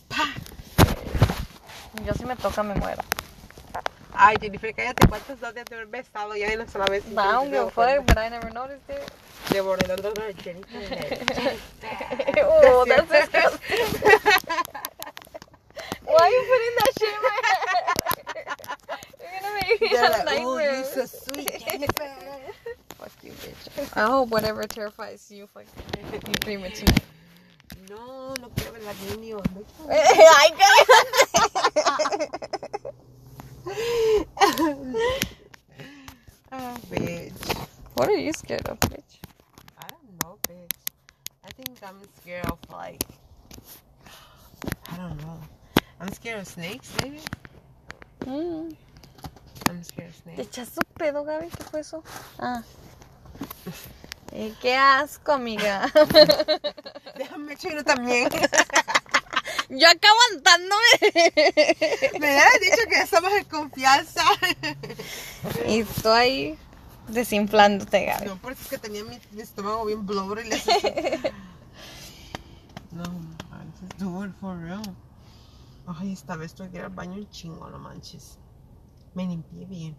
Pa. 0.10 0.34
Yo 2.06 2.14
si 2.14 2.26
me 2.26 2.36
toca 2.36 2.64
me 2.64 2.74
muero. 2.76 3.04
Ay, 4.18 4.38
Jennifer, 4.40 4.74
cállate. 4.74 5.08
¿Cuántos 5.08 5.40
dos 5.40 5.54
de 5.54 5.62
haber 5.62 5.88
besado? 5.88 6.36
Ya 6.36 6.50
de 6.50 6.56
una 6.56 6.68
sola 6.68 6.86
vez. 6.86 7.04
I 7.06 7.14
don't 7.14 7.52
give 7.52 7.68
a 7.68 7.70
fuck, 7.70 8.06
but 8.08 8.18
I 8.18 8.30
never 8.30 8.50
noticed 8.52 8.90
it. 8.90 9.12
Devorando 9.50 10.12
a 10.12 10.34
Jennifer. 10.42 10.68
oh, 12.44 12.86
that's 12.88 13.12
disgusting. 13.12 14.15
Why 16.16 16.28
are 16.28 16.32
you 16.32 16.44
putting 16.48 16.76
that 16.80 16.92
shit 17.00 17.16
in 17.16 17.22
my 17.24 17.42
head? 17.44 18.88
You're 19.22 19.42
gonna 19.42 19.56
make 19.62 19.82
me 19.82 19.90
have 19.90 20.26
like, 20.26 20.40
"Ooh, 20.40 20.60
you're 20.60 20.72
nightmares. 20.72 20.90
so 20.94 21.06
sweet, 21.06 21.60
Jennifer. 21.60 22.10
Fuck 22.98 23.12
you, 23.24 23.32
bitch. 23.34 23.98
I 23.98 24.06
hope 24.08 24.30
whatever 24.30 24.64
terrifies 24.64 25.30
you, 25.32 25.48
fuck, 25.48 25.66
you 26.28 26.34
dream 26.36 26.64
it 26.64 26.74
tonight. 26.76 27.04
No, 27.90 28.34
no 28.42 28.50
quiero 28.56 28.72
ver 28.74 28.82
las 28.84 28.96
niños. 28.98 29.44
I 29.90 30.52
oh, 36.54 36.78
bitch. 36.90 37.68
What 37.96 38.10
are 38.10 38.18
you 38.18 38.34
scared 38.34 38.68
of, 38.68 38.80
bitch? 38.80 39.20
I 39.78 39.88
don't 39.90 40.24
know, 40.24 40.40
bitch. 40.48 40.72
I 41.46 41.50
think 41.50 41.78
I'm 41.84 42.00
scared 42.22 42.46
of 42.46 42.60
like. 42.72 43.04
I 44.92 44.98
don't 44.98 45.18
know. 45.22 45.40
I'm 46.00 46.12
scared 46.14 46.40
of 46.42 46.48
snakes, 46.48 46.90
maybe. 47.02 47.20
Mm. 48.26 48.76
I'm 49.70 49.84
scared 49.84 50.10
of 50.10 50.16
¿Te 50.16 50.22
snakes. 50.36 50.42
echas 50.42 50.70
su 50.70 50.82
pedo, 50.98 51.24
Gaby? 51.24 51.48
¿Qué 51.50 51.64
fue 51.64 51.80
eso? 51.82 52.04
Ah. 52.40 52.62
Eh, 54.32 54.54
qué 54.62 54.76
asco, 54.76 55.32
amiga. 55.34 55.90
Déjame 57.18 57.54
echar 57.54 57.84
también. 57.84 58.30
Yo 59.70 59.88
acá 59.90 60.08
aguantándome. 60.30 60.86
Me 62.20 62.28
habías 62.40 62.60
dicho 62.62 62.88
que 62.90 63.00
estamos 63.02 63.32
en 63.34 63.46
confianza. 63.46 64.22
y 65.68 65.84
tú 65.84 66.10
ahí 66.10 66.58
desinflándote, 67.08 68.06
Gaby. 68.06 68.26
No, 68.28 68.38
por 68.38 68.52
eso 68.52 68.62
es 68.64 68.68
que 68.70 68.78
tenía 68.78 69.04
mi, 69.04 69.20
mi 69.32 69.42
estómago 69.42 69.86
bien 69.86 70.06
blubber 70.06 70.46
y 70.46 70.50
le 70.50 70.58
No 72.92 73.04
manches, 73.50 73.98
dude, 73.98 74.32
for 74.40 74.58
real. 74.60 74.82
Ay, 75.88 76.14
esta 76.14 76.36
vez 76.36 76.54
tuve 76.54 76.70
que 76.72 76.78
ir 76.78 76.84
al 76.84 76.90
baño 76.90 77.14
un 77.14 77.30
chingo, 77.30 77.70
no 77.70 77.78
manches. 77.78 78.40
Me 79.14 79.26
limpié 79.26 79.66
bien. 79.66 79.96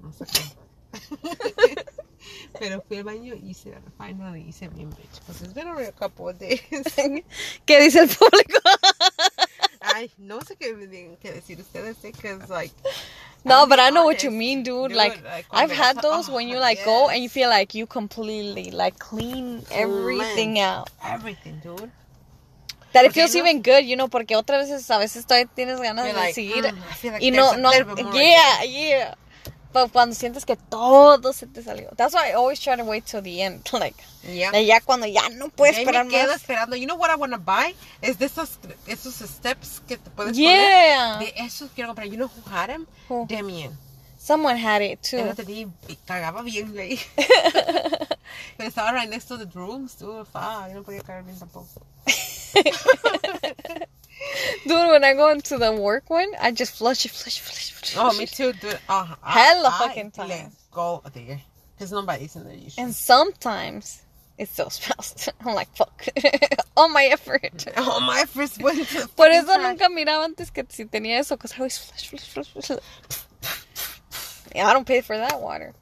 No 0.00 0.12
sé 0.12 0.24
cómo. 0.26 0.64
Pero 2.58 2.82
fui 2.86 2.98
al 2.98 3.04
baño 3.04 3.34
y 3.34 3.50
hice, 3.50 3.74
finally 3.98 4.42
hice 4.48 4.68
bien, 4.68 4.90
bitch. 4.90 5.20
Because 5.20 5.42
it's 5.42 5.52
been 5.52 5.68
a 5.68 5.92
couple 5.92 6.28
of 6.28 6.38
days. 6.38 6.60
¿Qué 7.66 7.80
dice 7.80 8.00
el 8.00 8.08
público? 8.08 8.60
Ay, 9.80 10.10
no 10.16 10.40
sé 10.40 10.56
qué 10.56 10.72
tienen 10.74 11.16
que 11.18 11.32
decir 11.32 11.60
ustedes, 11.60 12.00
because 12.00 12.48
like. 12.48 12.72
No, 13.44 13.66
but 13.66 13.78
I 13.78 13.90
know 13.90 14.04
what 14.04 14.22
you 14.22 14.30
mean, 14.30 14.62
dude. 14.62 14.88
dude, 14.88 14.96
Like, 14.96 15.22
like, 15.22 15.46
I've 15.50 15.70
had 15.70 16.00
those 16.02 16.30
when 16.30 16.48
you 16.48 16.56
oh, 16.56 16.60
like 16.60 16.82
go 16.84 17.08
and 17.08 17.18
you 17.18 17.24
yes. 17.24 17.32
feel 17.32 17.50
like 17.50 17.74
you 17.74 17.86
completely 17.86 18.70
like 18.70 18.98
clean 18.98 19.62
everything 19.70 20.58
out. 20.58 20.88
Everything, 21.04 21.60
dude. 21.62 21.90
That 22.94 23.04
it 23.04 23.12
feels 23.12 23.34
even 23.34 23.60
good, 23.62 23.84
you 23.84 23.96
know, 23.96 24.08
porque 24.08 24.36
otras 24.36 24.68
veces 24.70 24.90
a 24.90 24.98
veces 24.98 25.26
todavía 25.26 25.46
tienes 25.54 25.80
ganas 25.80 26.06
de 26.06 26.12
like, 26.14 26.32
seguir 26.34 26.64
mm, 26.72 26.82
feel 26.94 27.12
like 27.12 27.24
y 27.26 27.30
no 27.30 27.54
no 27.56 27.70
bit 27.70 27.86
more 28.04 28.16
yeah, 28.18 28.64
yeah. 28.64 29.14
Pero 29.72 29.88
cuando 29.88 30.14
sientes 30.14 30.44
que 30.46 30.54
todo 30.56 31.32
se 31.32 31.48
te 31.48 31.60
salió. 31.62 31.90
That's 31.96 32.14
why 32.14 32.30
I 32.30 32.34
always 32.34 32.60
try 32.60 32.76
to 32.76 32.84
wait 32.84 33.04
till 33.06 33.20
the 33.20 33.42
end, 33.42 33.68
like, 33.72 33.96
Yeah. 34.22 34.52
ya 34.60 34.80
cuando 34.80 35.06
ya 35.06 35.28
no 35.30 35.48
puedes 35.48 35.76
esperar 35.76 36.06
me 36.06 36.12
quedo 36.12 36.28
más. 36.28 36.36
esperando. 36.36 36.76
You 36.76 36.86
know 36.86 36.94
what 36.96 37.10
I 37.10 37.16
want 37.16 37.32
to 37.32 37.38
buy? 37.40 37.74
Es 38.00 38.16
de 38.18 38.26
esos, 38.26 38.58
esos 38.86 39.14
steps 39.28 39.82
que 39.88 39.96
te 39.98 40.10
puedes 40.10 40.36
Yeah. 40.36 41.18
poner. 41.18 41.34
De 41.34 41.44
esos 41.44 41.70
quiero 41.74 41.88
comprar. 41.88 42.06
You 42.06 42.16
know 42.16 42.28
who 42.28 42.42
had 42.48 42.68
them? 42.68 42.86
Who? 43.08 43.26
Damien. 43.28 43.76
Someone 44.16 44.56
had 44.56 44.80
it 44.80 45.02
too. 45.02 45.18
Lo 45.18 45.34
tenía 45.34 45.68
y 45.88 45.96
cagaba 46.06 46.42
bien 46.42 46.72
ahí. 46.78 46.98
Pero 48.56 48.68
estaba 48.68 48.92
right 48.92 49.10
next 49.10 49.26
to 49.26 49.36
the 49.36 49.46
rooms, 49.52 49.96
dude. 49.98 50.24
Fuck, 50.26 50.68
yo 50.68 50.74
no 50.74 50.82
podía 50.84 51.02
cagar 51.02 51.24
bien 51.24 51.36
tampoco. 51.38 51.82
Dude, 54.66 54.88
when 54.90 55.04
I 55.04 55.12
go 55.14 55.30
into 55.30 55.58
the 55.58 55.72
work 55.72 56.08
one, 56.08 56.28
I 56.40 56.50
just 56.52 56.76
flush 56.76 57.04
it, 57.04 57.10
flush, 57.10 57.40
flush, 57.40 57.72
flush. 57.72 57.96
Oh, 57.98 58.16
me 58.18 58.26
too, 58.26 58.52
dude. 58.54 58.78
Uh, 58.88 59.14
Hella 59.22 59.68
I, 59.68 59.78
fucking 59.86 60.12
I, 60.18 60.26
time. 60.26 60.52
Go 60.72 61.02
there. 61.12 61.40
Because 61.76 61.92
nobody's 61.92 62.34
in 62.36 62.44
there 62.44 62.54
usually. 62.54 62.84
And 62.84 62.94
sometimes 62.94 64.02
it 64.38 64.48
still 64.48 64.70
smells. 64.70 65.28
I'm 65.44 65.54
like, 65.54 65.74
fuck. 65.76 66.06
All 66.76 66.88
my 66.88 67.04
effort. 67.04 67.66
All 67.76 68.00
my 68.00 68.24
first 68.26 68.62
went 68.62 68.86
to 68.88 69.08
Por 69.08 69.26
eso 69.26 69.46
trash. 69.46 69.62
nunca 69.62 69.88
miraba 69.90 70.24
antes 70.24 70.50
que 70.50 70.64
si 70.68 70.84
tenía 70.86 71.18
eso, 71.18 71.36
because 71.36 71.52
I 71.52 71.56
always 71.58 71.78
flush, 71.78 72.08
flush, 72.08 72.24
flush, 72.28 72.48
flush. 72.66 72.80
Yeah, 74.54 74.68
I 74.68 74.72
don't 74.72 74.86
pay 74.86 75.00
for 75.02 75.16
that 75.18 75.40
water. 75.40 75.74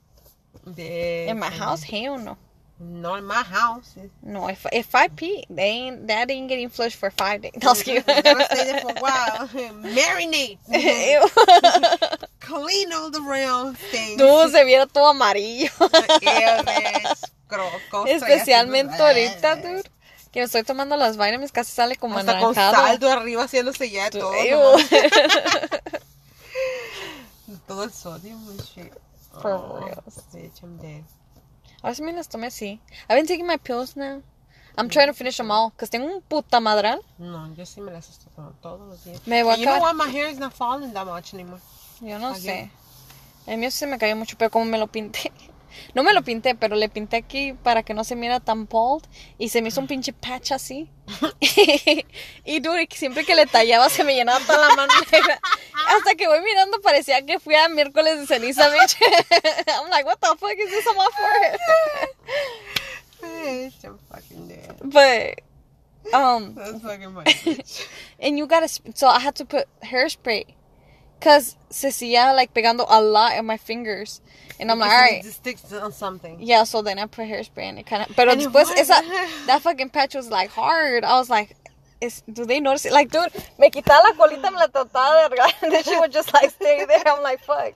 De- 0.74 1.28
In 1.28 1.38
my 1.38 1.50
house, 1.50 1.82
hell 1.82 2.18
no. 2.18 2.36
No, 2.84 3.14
in 3.14 3.24
my 3.24 3.42
house. 3.44 3.94
No, 4.22 4.48
if 4.48 4.66
if 4.72 4.92
I 4.94 5.06
pee, 5.06 5.44
they 5.48 5.62
ain't 5.86 6.08
that 6.08 6.28
ain't 6.30 6.48
getting 6.48 6.68
flushed 6.68 6.96
for 6.96 7.10
five 7.12 7.40
days. 7.42 7.52
Excuse 7.54 8.02
You 8.06 8.22
gotta 8.22 8.44
stay 8.46 8.64
there 8.64 8.80
for 8.80 8.90
a 8.90 9.00
while. 9.00 9.48
Marinate. 9.86 10.58
Clean 12.40 12.92
all 12.92 13.10
the 13.10 13.20
round 13.20 13.78
things. 13.78 14.20
Tú 14.20 14.48
se 14.50 14.64
viera 14.64 14.86
todo 14.86 15.10
amarillo. 15.10 15.70
Especialmente 18.06 18.96
ahorita, 19.00 19.56
dude. 19.56 19.88
Que 20.32 20.40
me 20.40 20.46
estoy 20.46 20.64
tomando 20.64 20.96
las 20.96 21.16
vitamins, 21.18 21.52
casi 21.52 21.70
sale 21.72 21.94
como 21.96 22.18
Hasta 22.18 22.40
con 22.40 22.50
anaranjado. 22.56 22.74
saldo 22.86 23.10
arriba 23.10 23.44
haciéndose 23.44 23.90
ya 23.90 24.10
todo. 24.10 24.32
Todo 27.68 27.84
el 27.84 27.92
sodio 27.92 28.36
shit. 28.74 28.92
For 29.40 29.52
Oh, 29.52 29.80
real. 29.80 30.02
bitch, 30.32 30.62
I'm 30.62 30.76
dead. 30.78 31.04
Ahora 31.82 31.94
sí 31.94 32.02
me 32.02 32.12
las 32.12 32.28
tomé 32.28 32.46
así. 32.48 32.80
I've 33.08 33.16
been 33.16 33.26
taking 33.26 33.46
my 33.46 33.56
pills 33.58 33.96
now. 33.96 34.22
I'm 34.78 34.88
trying 34.88 35.08
to 35.08 35.14
finish 35.14 35.36
them 35.36 35.50
all. 35.50 35.70
Because 35.70 35.90
tengo 35.90 36.06
un 36.06 36.22
puta 36.22 36.60
madral. 36.60 37.00
No, 37.18 37.52
yo 37.54 37.66
sí 37.66 37.80
me 37.80 37.92
las 37.92 38.08
estoy 38.08 38.32
tomando 38.34 38.56
todos 38.62 38.88
los 38.88 39.04
días. 39.04 39.20
Me 39.26 39.42
voy 39.42 39.54
a 39.54 39.56
you 39.58 39.64
know 39.66 39.80
what? 39.80 39.94
My 39.94 40.08
hair 40.10 40.28
is 40.30 40.38
not 40.38 40.52
falling 40.54 40.92
that 40.94 41.06
much 41.06 41.34
anymore. 41.34 41.60
Yo 42.00 42.18
no 42.18 42.32
Cayó. 42.32 42.42
sé. 42.42 42.70
El 43.46 43.58
mío 43.58 43.70
se 43.70 43.86
me 43.86 43.98
cayó 43.98 44.16
mucho, 44.16 44.36
pero 44.38 44.50
como 44.50 44.64
me 44.64 44.78
lo 44.78 44.86
pinté. 44.86 45.32
No 45.94 46.02
me 46.02 46.12
lo 46.12 46.20
pinté, 46.22 46.54
pero 46.54 46.76
le 46.76 46.90
pinté 46.90 47.16
aquí 47.16 47.54
para 47.54 47.82
que 47.82 47.94
no 47.94 48.04
se 48.04 48.14
mira 48.14 48.40
tan 48.40 48.66
bald. 48.66 49.04
Y 49.38 49.48
se 49.48 49.62
me 49.62 49.68
hizo 49.68 49.80
un 49.80 49.86
pinche 49.86 50.12
patch 50.12 50.52
así. 50.52 50.90
y 52.44 52.60
dude, 52.60 52.88
siempre 52.92 53.24
que 53.24 53.34
le 53.34 53.46
tallaba 53.46 53.88
se 53.88 54.04
me 54.04 54.14
llenaba 54.14 54.40
toda 54.46 54.68
la 54.68 54.74
mano 54.76 54.92
negra. 55.10 55.40
Hasta 55.88 56.14
que 56.14 56.26
voy 56.26 56.40
mirando 56.42 56.80
parecía 56.80 57.24
que 57.24 57.38
fui 57.40 57.54
a 57.54 57.68
miércoles 57.68 58.20
de 58.20 58.26
ceniza, 58.26 58.68
bitch. 58.72 58.96
I'm 59.68 59.90
like, 59.90 60.04
what 60.06 60.20
the 60.20 60.34
fuck 60.38 60.56
is 60.58 60.70
this 60.70 60.86
on 60.86 60.96
my 60.96 61.08
forehead? 61.16 61.58
Fucking 64.10 64.48
dead. 64.48 64.76
but, 64.84 65.40
um, 66.14 66.54
That's 66.54 66.82
fucking 66.82 67.14
funny, 67.14 67.64
and 68.20 68.38
you 68.38 68.46
gotta, 68.46 68.68
so 68.94 69.06
I 69.06 69.20
had 69.20 69.34
to 69.36 69.44
put 69.44 69.68
hairspray. 69.82 70.46
Cause 71.22 71.56
Cecilia 71.70 72.34
like 72.36 72.54
pegando 72.54 72.86
a 72.88 73.02
lot 73.02 73.38
in 73.38 73.46
my 73.46 73.58
fingers. 73.58 74.22
And 74.60 74.70
I'm 74.70 74.80
like, 74.80 74.90
alright. 74.90 75.24
It 75.24 75.32
sticks 75.32 75.72
on 75.72 75.92
something. 75.92 76.38
Yeah, 76.40 76.64
so 76.64 76.82
then 76.82 76.98
I 76.98 77.06
put 77.06 77.26
hairspray 77.28 77.64
and 77.64 77.78
it 77.78 77.86
kind 77.86 78.02
of. 78.08 78.14
But 78.16 78.28
And 78.28 78.40
it 78.42 78.48
después 78.48 78.52
was. 78.52 78.70
esa 78.72 79.02
that 79.46 79.62
fucking 79.62 79.90
patch 79.90 80.14
was 80.14 80.28
like 80.30 80.50
hard. 80.50 81.04
I 81.04 81.18
was 81.18 81.30
like, 81.30 81.56
is 82.00 82.22
do 82.32 82.44
they 82.44 82.60
notice 82.60 82.84
it? 82.86 82.92
Like, 82.92 83.10
dude, 83.10 83.32
me 83.58 83.70
quitaba 83.70 84.02
la 84.04 84.12
colita, 84.14 84.50
me 84.52 84.58
la 84.58 84.66
trataba 84.68 85.28
de 85.28 85.36
arreglar, 85.36 85.52
and 85.62 85.72
then 85.74 85.82
she 85.84 85.98
would 85.98 86.12
just 86.12 86.32
like 86.34 86.50
stay 86.50 86.84
there. 86.86 87.02
I'm 87.06 87.22
like, 87.22 87.42
fuck. 87.44 87.74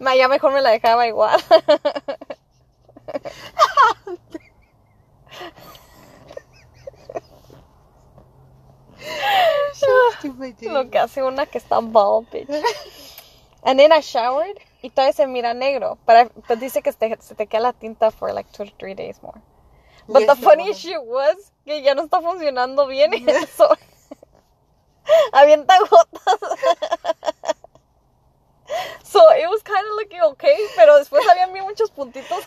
Ya 0.00 0.28
mejor 0.28 0.52
me 0.52 0.60
la 0.62 0.70
dejaba 0.78 1.06
igual. 1.10 1.40
Lo 10.62 10.90
que 10.90 10.98
hace 10.98 11.22
una 11.22 11.46
que 11.46 11.58
está 11.58 11.80
bald, 11.80 12.30
bitch. 12.30 12.48
And 13.62 13.78
then 13.78 13.92
I 13.92 14.00
showered 14.00 14.58
y 14.82 14.88
todavía 14.90 15.12
se 15.12 15.26
mira 15.26 15.54
negro. 15.54 15.98
But, 16.06 16.16
I, 16.16 16.30
but 16.48 16.58
dice 16.58 16.82
que 16.82 16.92
te, 16.92 17.16
se 17.20 17.34
te 17.34 17.46
queda 17.46 17.60
la 17.60 17.72
tinta 17.72 18.10
for 18.10 18.32
like 18.32 18.50
two 18.52 18.64
to 18.64 18.72
three 18.78 18.94
days 18.94 19.22
more. 19.22 19.40
But 20.08 20.22
Yes, 20.22 20.28
the 20.28 20.42
funny 20.42 20.72
shit 20.72 21.02
was 21.04 21.52
que 21.64 21.82
ya 21.82 21.94
no 21.94 22.06
está 22.06 22.20
funcionando 22.20 22.86
bien 22.88 23.12
eso. 23.28 23.68
Avienta 25.32 25.78
gotas. 25.78 26.38
so 29.02 29.20
it 29.32 29.48
was 29.48 29.62
kind 29.62 29.86
of 29.86 29.92
looking 29.96 30.20
okay, 30.22 30.56
pero 30.76 30.98
después 30.98 31.22
habían 31.28 31.52
bien 31.52 31.64
muchos 31.64 31.90
puntitos. 31.90 32.44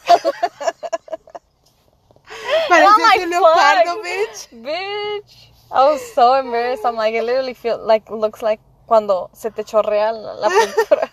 Parece 2.69 2.87
I'm 2.87 3.01
like, 3.01 3.21
un 3.23 3.29
leopardo, 3.29 4.01
bitch. 4.01 4.49
Bitch. 4.51 5.52
I 5.73 5.89
was 5.91 6.01
so 6.13 6.35
embarrassed. 6.35 6.85
I'm 6.85 6.95
like, 6.95 7.15
it 7.15 7.23
literally 7.23 7.55
feels 7.55 7.81
like 7.81 8.09
looks 8.11 8.41
like 8.43 8.61
cuando 8.85 9.29
se 9.33 9.49
te 9.49 9.63
chorrea 9.63 10.11
la, 10.13 10.33
la 10.33 10.49
pintura. 10.51 11.09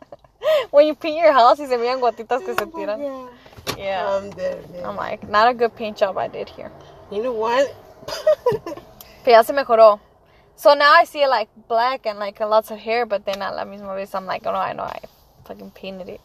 when 0.70 0.86
you 0.86 0.94
paint 0.94 1.18
your 1.18 1.32
house 1.32 1.58
y 1.58 1.66
se 1.66 1.76
veían 1.76 2.00
gotitas 2.00 2.44
que 2.44 2.54
se 2.54 2.62
oh 2.64 2.66
tiran. 2.66 3.28
Yeah. 3.76 4.06
Oh, 4.06 4.18
I'm 4.18 4.30
dead, 4.30 4.70
man. 4.70 4.84
I'm 4.84 4.96
like, 4.96 5.28
not 5.28 5.48
a 5.48 5.54
good 5.54 5.74
paint 5.74 5.96
job 5.96 6.16
I 6.16 6.28
did 6.28 6.48
here. 6.48 6.70
You 7.10 7.22
know 7.22 7.32
what? 7.32 7.74
Pero 9.24 9.36
ya 9.36 9.42
se 9.42 9.52
mejoró. 9.52 9.98
So 10.54 10.74
now 10.74 10.92
I 10.92 11.04
see 11.04 11.26
like 11.26 11.48
black 11.68 12.06
and 12.06 12.18
like 12.20 12.38
lots 12.40 12.70
of 12.70 12.78
hair, 12.78 13.06
but 13.06 13.24
then 13.26 13.42
a 13.42 13.52
la 13.52 13.64
misma 13.64 13.94
vez 13.96 14.14
I'm 14.14 14.24
like, 14.26 14.46
oh 14.46 14.52
no, 14.52 14.58
I 14.58 14.72
know 14.72 14.84
I 14.84 15.00
fucking 15.46 15.72
painted 15.72 16.08
it. 16.08 16.20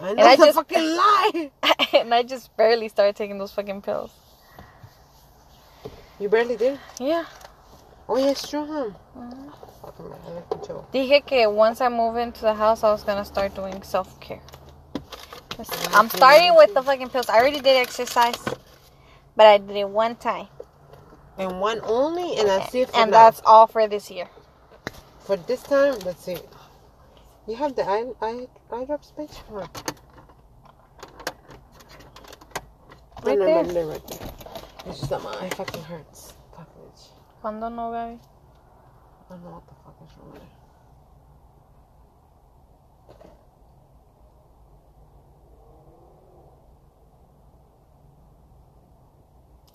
I 0.00 0.12
know 0.12 0.22
I 0.22 0.36
just- 0.36 0.54
fucking 0.54 0.78
lie. 0.96 1.50
and 1.94 2.14
I 2.14 2.22
just 2.22 2.54
barely 2.56 2.88
started 2.88 3.16
taking 3.16 3.38
those 3.38 3.52
fucking 3.52 3.82
pills. 3.82 4.10
You 6.20 6.28
barely 6.28 6.56
did. 6.56 6.80
Yeah. 7.00 7.26
Oh, 8.08 8.18
yeah, 8.18 8.30
it's 8.30 8.48
true, 8.48 8.66
huh? 8.66 8.90
Mm-hmm. 9.16 9.50
Fucking 9.82 10.06
I 10.26 10.30
like 10.32 10.48
the. 10.50 10.84
Dije 10.92 11.26
que 11.26 11.46
once 11.50 11.80
I 11.80 11.88
move 11.88 12.16
into 12.16 12.42
the 12.42 12.54
house, 12.54 12.84
I 12.84 12.92
was 12.92 13.04
gonna 13.04 13.24
start 13.24 13.54
doing 13.54 13.82
self 13.82 14.20
care. 14.20 14.42
I'm 15.92 16.08
starting 16.10 16.54
with 16.56 16.74
the 16.74 16.82
fucking 16.82 17.10
pills. 17.10 17.28
I 17.28 17.38
already 17.38 17.60
did 17.60 17.76
exercise, 17.76 18.38
but 19.36 19.46
I 19.46 19.58
did 19.58 19.76
it 19.76 19.88
one 19.88 20.16
time, 20.16 20.48
And 21.38 21.60
one 21.60 21.80
only, 21.84 22.36
and 22.38 22.48
that's 22.48 22.74
it 22.74 22.90
for 22.90 23.02
and 23.02 23.12
now. 23.12 23.12
that's 23.12 23.42
all 23.44 23.66
for 23.66 23.88
this 23.88 24.10
year. 24.10 24.28
For 25.20 25.36
this 25.36 25.62
time, 25.64 26.00
that's 26.00 26.28
it. 26.28 26.48
You 27.48 27.56
have 27.56 27.76
the 27.76 27.84
eye, 27.88 28.06
eye, 28.22 28.48
eye 28.72 28.84
drops, 28.86 29.12
bitch? 29.18 29.42
Huh? 29.50 29.66
Right 33.24 33.38
no. 33.38 33.46
No, 33.48 33.62
no, 33.62 33.88
right 33.90 34.08
there. 34.08 34.31
It's 34.84 34.98
just 34.98 35.10
that 35.10 35.22
my 35.22 35.30
eye 35.40 35.48
fucking 35.50 35.82
hurts. 35.84 36.34
Fuck, 36.56 36.68
bitch. 36.76 37.08
Cuando 37.40 37.68
no, 37.68 37.92
Gaby? 37.92 38.18
I 38.18 38.18
don't 39.28 39.44
know 39.44 39.50
what 39.50 39.66
the 39.68 39.74
fuck 39.84 39.96
is 40.04 40.16
wrong 40.18 40.32
with 40.32 40.42
it. 40.42 40.48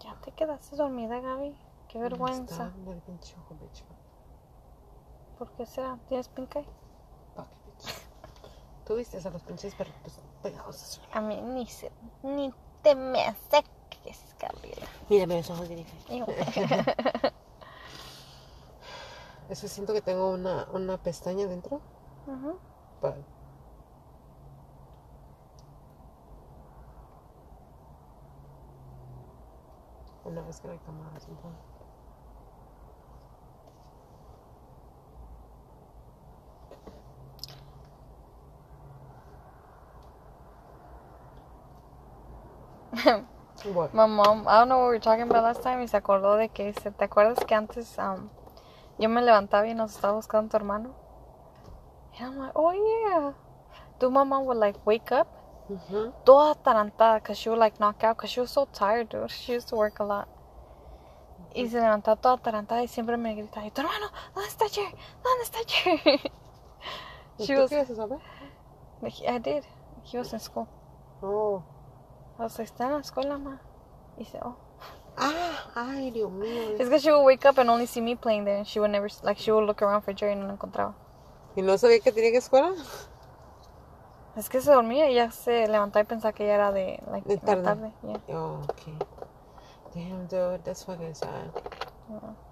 Ya 0.04 0.14
te 0.22 0.32
quedaste 0.32 0.76
dormida, 0.76 1.20
Gaby. 1.22 1.56
Qué 1.88 2.00
vergüenza. 2.00 2.68
Está 2.68 2.74
en 2.76 2.88
el 2.90 3.02
pinche 3.02 3.36
ojo, 3.40 3.56
bitch. 3.62 3.84
¿Por 5.38 5.52
qué 5.52 5.66
será? 5.66 5.98
¿Tienes 6.10 6.28
pink 6.28 6.56
eye? 6.58 6.68
Fuck, 7.36 7.48
bitch. 7.66 7.94
Tú 8.86 8.96
viste 8.96 9.26
a 9.26 9.30
los 9.30 9.42
pinches 9.44 9.74
perritos 9.74 10.20
pegados. 10.44 11.02
A 11.14 11.22
mí 11.22 11.42
ni 11.42 11.66
se, 11.66 11.92
ni 12.24 12.54
te 12.84 12.94
me 12.96 13.26
acerques, 13.88 14.36
Gabriela. 14.40 14.88
Mírame 15.10 15.38
los 15.38 15.50
ojos 15.50 15.68
bien 15.68 15.86
Iu. 16.10 16.26
Eso 19.50 19.68
siento 19.68 19.94
que 19.94 20.02
tengo 20.02 20.30
una, 20.30 20.68
una 20.74 20.98
pestaña 20.98 21.48
dentro. 21.48 21.82
Ujú. 22.28 22.60
But 23.02 23.16
I 30.26 30.30
know 30.32 30.46
it's 30.50 30.60
gonna 30.60 30.78
come 30.86 31.00
out 31.02 31.16
at 31.16 31.22
some 31.22 31.38
point. 31.38 31.56
What? 43.66 43.94
My 43.94 44.06
mom, 44.06 44.48
I 44.48 44.60
don't 44.60 44.70
know 44.70 44.78
what 44.80 44.88
we 44.90 44.94
were 44.96 45.00
talking 45.00 45.24
about 45.24 45.44
last 45.44 45.62
time 45.64 45.82
y 45.84 45.88
se 45.88 45.98
acordó 45.98 46.38
de 46.38 46.50
que, 46.50 46.74
se- 46.74 46.92
¿te 46.92 47.06
acuerdas 47.06 47.44
que 47.46 47.56
antes 47.56 47.98
um, 47.98 48.30
yo 49.00 49.10
me 49.10 49.22
levantaba 49.22 49.68
y 49.68 49.74
nos 49.74 49.96
estaba 49.96 50.14
buscando 50.14 50.50
tu 50.50 50.58
hermano? 50.58 50.94
And 52.20 52.28
I'm 52.34 52.38
like, 52.40 52.52
oh 52.56 52.72
yeah. 52.72 53.34
Tu 54.00 54.10
mamá 54.10 54.40
would 54.44 54.58
like 54.58 54.80
wake 54.86 55.12
up 55.12 55.28
Mm-hmm. 55.70 56.12
toda 56.24 56.52
atarantada 56.56 57.16
because 57.16 57.38
she 57.38 57.50
would 57.50 57.60
like 57.60 57.78
knock 57.80 58.02
out 58.04 58.16
because 58.16 58.30
she 58.32 58.40
was 58.40 58.52
so 58.52 58.66
tired, 58.72 59.10
dude. 59.10 59.30
She 59.30 59.52
used 59.54 59.68
to 59.70 59.76
work 59.76 60.00
a 60.00 60.04
lot. 60.06 60.28
Y 61.54 61.68
se 61.68 61.78
levantaba 61.80 62.16
toda 62.22 62.36
atarantada 62.36 62.84
y 62.84 62.88
siempre 62.88 63.18
me 63.18 63.36
gritaba, 63.36 63.66
"¿Y 63.66 63.72
tu 63.72 63.82
hermano, 63.82 64.08
¿dónde 64.34 64.48
está 64.48 64.70
Jerry? 64.70 64.96
¿Dónde 65.24 65.44
está 65.44 65.60
Jerry? 65.68 66.22
she 67.40 67.56
¿Tú 67.56 67.62
was, 67.62 67.70
quieres 67.70 67.88
saber? 67.96 68.20
I 69.28 69.40
did. 69.40 69.64
He 70.04 70.18
was 70.18 70.32
in 70.34 70.40
school. 70.40 70.68
Oh. 71.22 71.64
I 72.40 72.44
was 72.44 72.58
like, 72.60 72.68
está 72.70 72.86
en 72.86 72.94
la 72.94 73.00
escuela, 73.00 73.38
ma. 73.38 73.60
Y 74.18 74.24
dice, 74.24 74.40
oh. 74.44 74.56
Ah, 75.18 75.72
ay, 75.76 76.12
Dios 76.12 76.32
mío. 76.32 76.72
It's 76.80 76.84
because 76.86 77.02
she 77.02 77.12
would 77.12 77.24
wake 77.24 77.46
up 77.46 77.58
and 77.58 77.70
only 77.70 77.88
see 77.88 78.02
me 78.02 78.16
playing 78.16 78.46
there. 78.46 78.58
And 78.58 78.68
she 78.68 78.80
would 78.80 78.92
never, 78.92 79.10
like, 79.24 79.40
she 79.40 79.52
would 79.52 79.66
look 79.66 79.82
around 79.82 80.02
for 80.04 80.14
Jerry 80.14 80.34
y 80.34 80.36
no 80.36 80.46
lo 80.46 80.54
encontraba. 80.56 80.94
¿Y 81.56 81.62
no 81.64 81.74
sabía 81.78 82.00
que 82.04 82.12
tenía 82.12 82.32
que 82.32 82.38
escuela? 82.38 82.74
Es 84.36 84.48
que 84.50 84.62
se 84.62 84.72
dormía 84.72 85.10
y 85.10 85.16
ya 85.16 85.32
se 85.32 85.68
levantaba 85.68 86.04
y 86.04 86.06
pensaba 86.06 86.32
que 86.34 86.46
ya 86.46 86.54
era 86.54 86.72
de, 86.72 87.02
like, 87.12 87.28
De 87.28 87.38
tarde. 87.38 87.64
tarde. 87.64 87.92
Yeah. 88.04 88.20
Oh, 88.30 88.62
okay. 88.70 88.94
Damn, 89.96 90.28
dude, 90.28 90.64
that's 90.64 90.84
fucking 90.84 91.16
sad. 91.16 91.50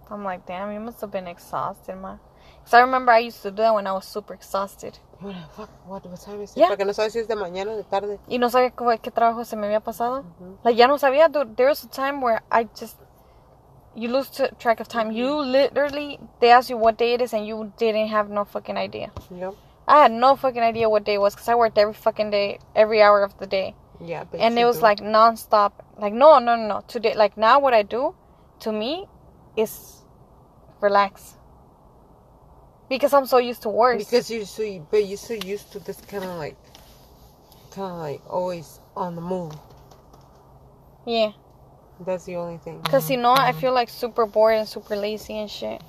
I'm 0.10 0.24
like, 0.24 0.48
damn, 0.48 0.72
you 0.74 0.80
must 0.80 1.00
have 1.02 1.12
been 1.12 1.28
exhausted, 1.28 1.96
ma. 1.98 2.18
Because 2.66 2.74
I 2.80 2.82
remember 2.82 3.12
I 3.12 3.20
used 3.20 3.44
to 3.44 3.52
do 3.52 3.58
that 3.58 3.76
when 3.76 3.86
I 3.86 3.92
was 3.94 4.06
super 4.06 4.34
exhausted. 4.34 4.98
What 5.20 5.34
the 5.36 5.48
fuck? 5.56 5.70
What, 5.88 6.06
what 6.10 6.20
time 6.20 6.42
is 6.42 6.52
it? 6.52 6.58
Yeah. 6.58 6.68
Porque 6.70 6.84
no 6.84 6.94
sabes 6.94 7.14
si 7.14 7.20
es 7.20 7.28
de 7.28 7.36
mañana 7.36 7.72
o 7.74 7.78
de 7.78 7.84
tarde. 7.84 8.18
Y 8.28 8.38
no 8.40 8.50
sabía 8.50 8.72
cómo- 8.72 9.00
qué 9.00 9.12
trabajo 9.12 9.46
se 9.46 9.56
me 9.56 9.68
había 9.68 9.82
pasado. 9.82 10.22
Ujú. 10.40 10.58
Like, 10.64 10.76
ya 10.76 10.88
no 10.88 10.98
sabía, 10.98 11.30
dude. 11.32 11.56
There 11.56 11.70
was 11.70 11.84
a 11.84 11.88
time 11.90 12.22
where 12.22 12.42
I 12.52 12.68
just, 12.76 12.98
you 13.94 14.10
lose 14.10 14.32
track 14.58 14.80
of 14.80 14.88
time. 14.88 15.12
You 15.12 15.42
literally, 15.44 16.20
they 16.40 16.50
ask 16.52 16.70
you 16.72 16.78
what 16.78 16.98
day 16.98 17.14
it 17.14 17.22
is 17.22 17.34
and 17.34 17.46
you 17.46 17.72
didn't 17.78 18.08
have 18.08 18.30
no 18.32 18.46
fucking 18.46 18.78
idea. 18.78 19.12
Yep. 19.30 19.54
I 19.88 20.02
had 20.02 20.12
no 20.12 20.36
fucking 20.36 20.64
idea 20.64 20.90
what 20.90 21.04
day 21.04 21.14
it 21.14 21.22
was 21.22 21.36
because 21.36 21.48
I 21.48 21.54
worked 21.54 21.78
every 21.78 21.94
fucking 21.94 22.32
day, 22.32 22.58
every 22.76 23.04
hour 23.04 23.22
of 23.24 23.38
the 23.38 23.46
day. 23.46 23.76
Yeah, 24.02 24.26
and 24.38 24.58
it 24.58 24.66
was 24.66 24.78
do. 24.78 24.84
like 24.84 25.00
nonstop. 25.02 25.74
Like, 26.00 26.14
no, 26.14 26.40
no, 26.40 26.56
no, 26.56 26.68
no. 26.68 26.82
Today, 26.88 27.14
like, 27.14 27.38
now 27.38 27.60
what 27.60 27.76
I 27.76 27.84
do, 27.84 28.16
to 28.62 28.72
me, 28.72 29.08
is 29.56 30.04
relax. 30.82 31.38
Because 32.90 33.14
I'm 33.14 33.26
so 33.26 33.38
used 33.38 33.64
to 33.64 33.70
work. 33.70 33.98
Because 33.98 34.30
you're 34.30 34.46
so, 34.46 34.88
but 34.92 35.06
you're 35.06 35.18
so 35.18 35.34
used 35.34 35.72
to 35.72 35.80
this 35.80 36.00
kind 36.02 36.24
of 36.24 36.38
like, 36.38 36.56
kind 37.72 37.92
of 37.92 37.98
like 37.98 38.22
always 38.30 38.80
on 38.96 39.16
the 39.16 39.22
move. 39.22 39.54
Yeah. 41.06 41.32
That's 42.00 42.26
the 42.26 42.36
only 42.36 42.58
thing. 42.58 42.82
Cause 42.84 43.10
you 43.10 43.18
know, 43.18 43.34
I 43.34 43.54
feel 43.54 43.74
like 43.74 43.90
super 43.90 44.26
bored 44.26 44.56
and 44.56 44.68
super 44.68 44.96
lazy 44.96 45.38
and 45.38 45.50
shit. 45.50 45.82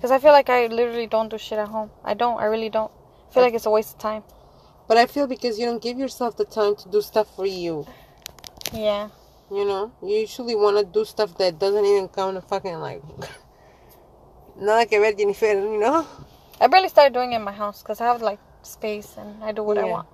Cause 0.00 0.10
I 0.10 0.18
feel 0.18 0.32
like 0.32 0.48
I 0.48 0.66
literally 0.66 1.06
don't 1.06 1.28
do 1.28 1.36
shit 1.36 1.58
at 1.58 1.68
home. 1.68 1.90
I 2.04 2.14
don't. 2.14 2.40
I 2.40 2.46
really 2.46 2.70
don't. 2.70 2.90
I 3.28 3.34
feel 3.34 3.42
like 3.42 3.54
it's 3.54 3.66
a 3.66 3.70
waste 3.70 3.94
of 3.94 4.00
time. 4.00 4.22
But 4.88 4.96
I 4.96 5.06
feel 5.06 5.26
because 5.26 5.58
you 5.58 5.66
don't 5.66 5.82
give 5.82 5.98
yourself 5.98 6.36
the 6.36 6.44
time 6.44 6.74
to 6.76 6.88
do 6.88 7.02
stuff 7.02 7.36
for 7.36 7.46
you. 7.46 7.86
Yeah. 8.72 9.10
You 9.50 9.64
know, 9.64 9.92
you 10.02 10.16
usually 10.16 10.54
want 10.54 10.78
to 10.78 10.84
do 10.84 11.04
stuff 11.04 11.36
that 11.38 11.58
doesn't 11.58 11.84
even 11.84 12.08
come 12.08 12.34
to 12.34 12.40
fucking 12.40 12.78
like. 12.78 13.02
Nada 14.60 14.86
que 14.86 15.00
ver, 15.00 15.16
Jennifer. 15.16 15.54
You 15.54 15.78
know. 15.78 16.06
I 16.60 16.66
barely 16.66 16.88
started 16.88 17.14
doing 17.14 17.32
it 17.32 17.36
in 17.36 17.42
my 17.42 17.52
house 17.52 17.82
because 17.82 18.00
I 18.00 18.06
have 18.06 18.20
like 18.20 18.38
space 18.62 19.16
and 19.16 19.42
I 19.42 19.52
do 19.52 19.62
what 19.62 19.78
I 19.78 19.84
want. 19.84 20.06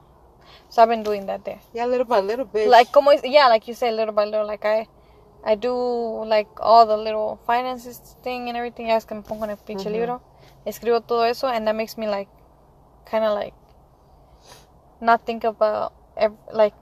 So 0.68 0.82
I've 0.82 0.88
been 0.88 1.02
doing 1.02 1.26
that 1.26 1.44
there. 1.44 1.60
Yeah, 1.74 1.86
little 1.86 2.06
by 2.06 2.20
little 2.20 2.44
bit. 2.44 2.68
Like 2.68 2.92
como 2.92 3.10
yeah, 3.24 3.48
like 3.48 3.66
you 3.66 3.74
say, 3.74 3.90
little 3.90 4.14
by 4.14 4.24
little. 4.24 4.46
Like 4.46 4.64
I, 4.64 4.86
I 5.44 5.56
do 5.56 5.74
like 6.24 6.48
all 6.60 6.86
the 6.86 6.96
little 6.96 7.40
finances 7.46 8.16
thing 8.22 8.48
and 8.48 8.56
everything. 8.56 8.90
Es 8.90 9.04
que 9.04 9.16
me 9.16 9.22
pongo 9.22 9.44
en 9.44 9.50
el 9.50 9.56
pinche 9.56 9.90
libro, 9.90 10.22
escribo 10.64 11.00
todo 11.04 11.22
eso, 11.22 11.48
and 11.48 11.66
that 11.66 11.74
makes 11.74 11.98
me 11.98 12.06
like, 12.06 12.28
kind 13.04 13.24
of 13.24 13.34
like, 13.34 13.54
not 15.00 15.26
think 15.26 15.44
about 15.44 15.92
like. 16.52 16.74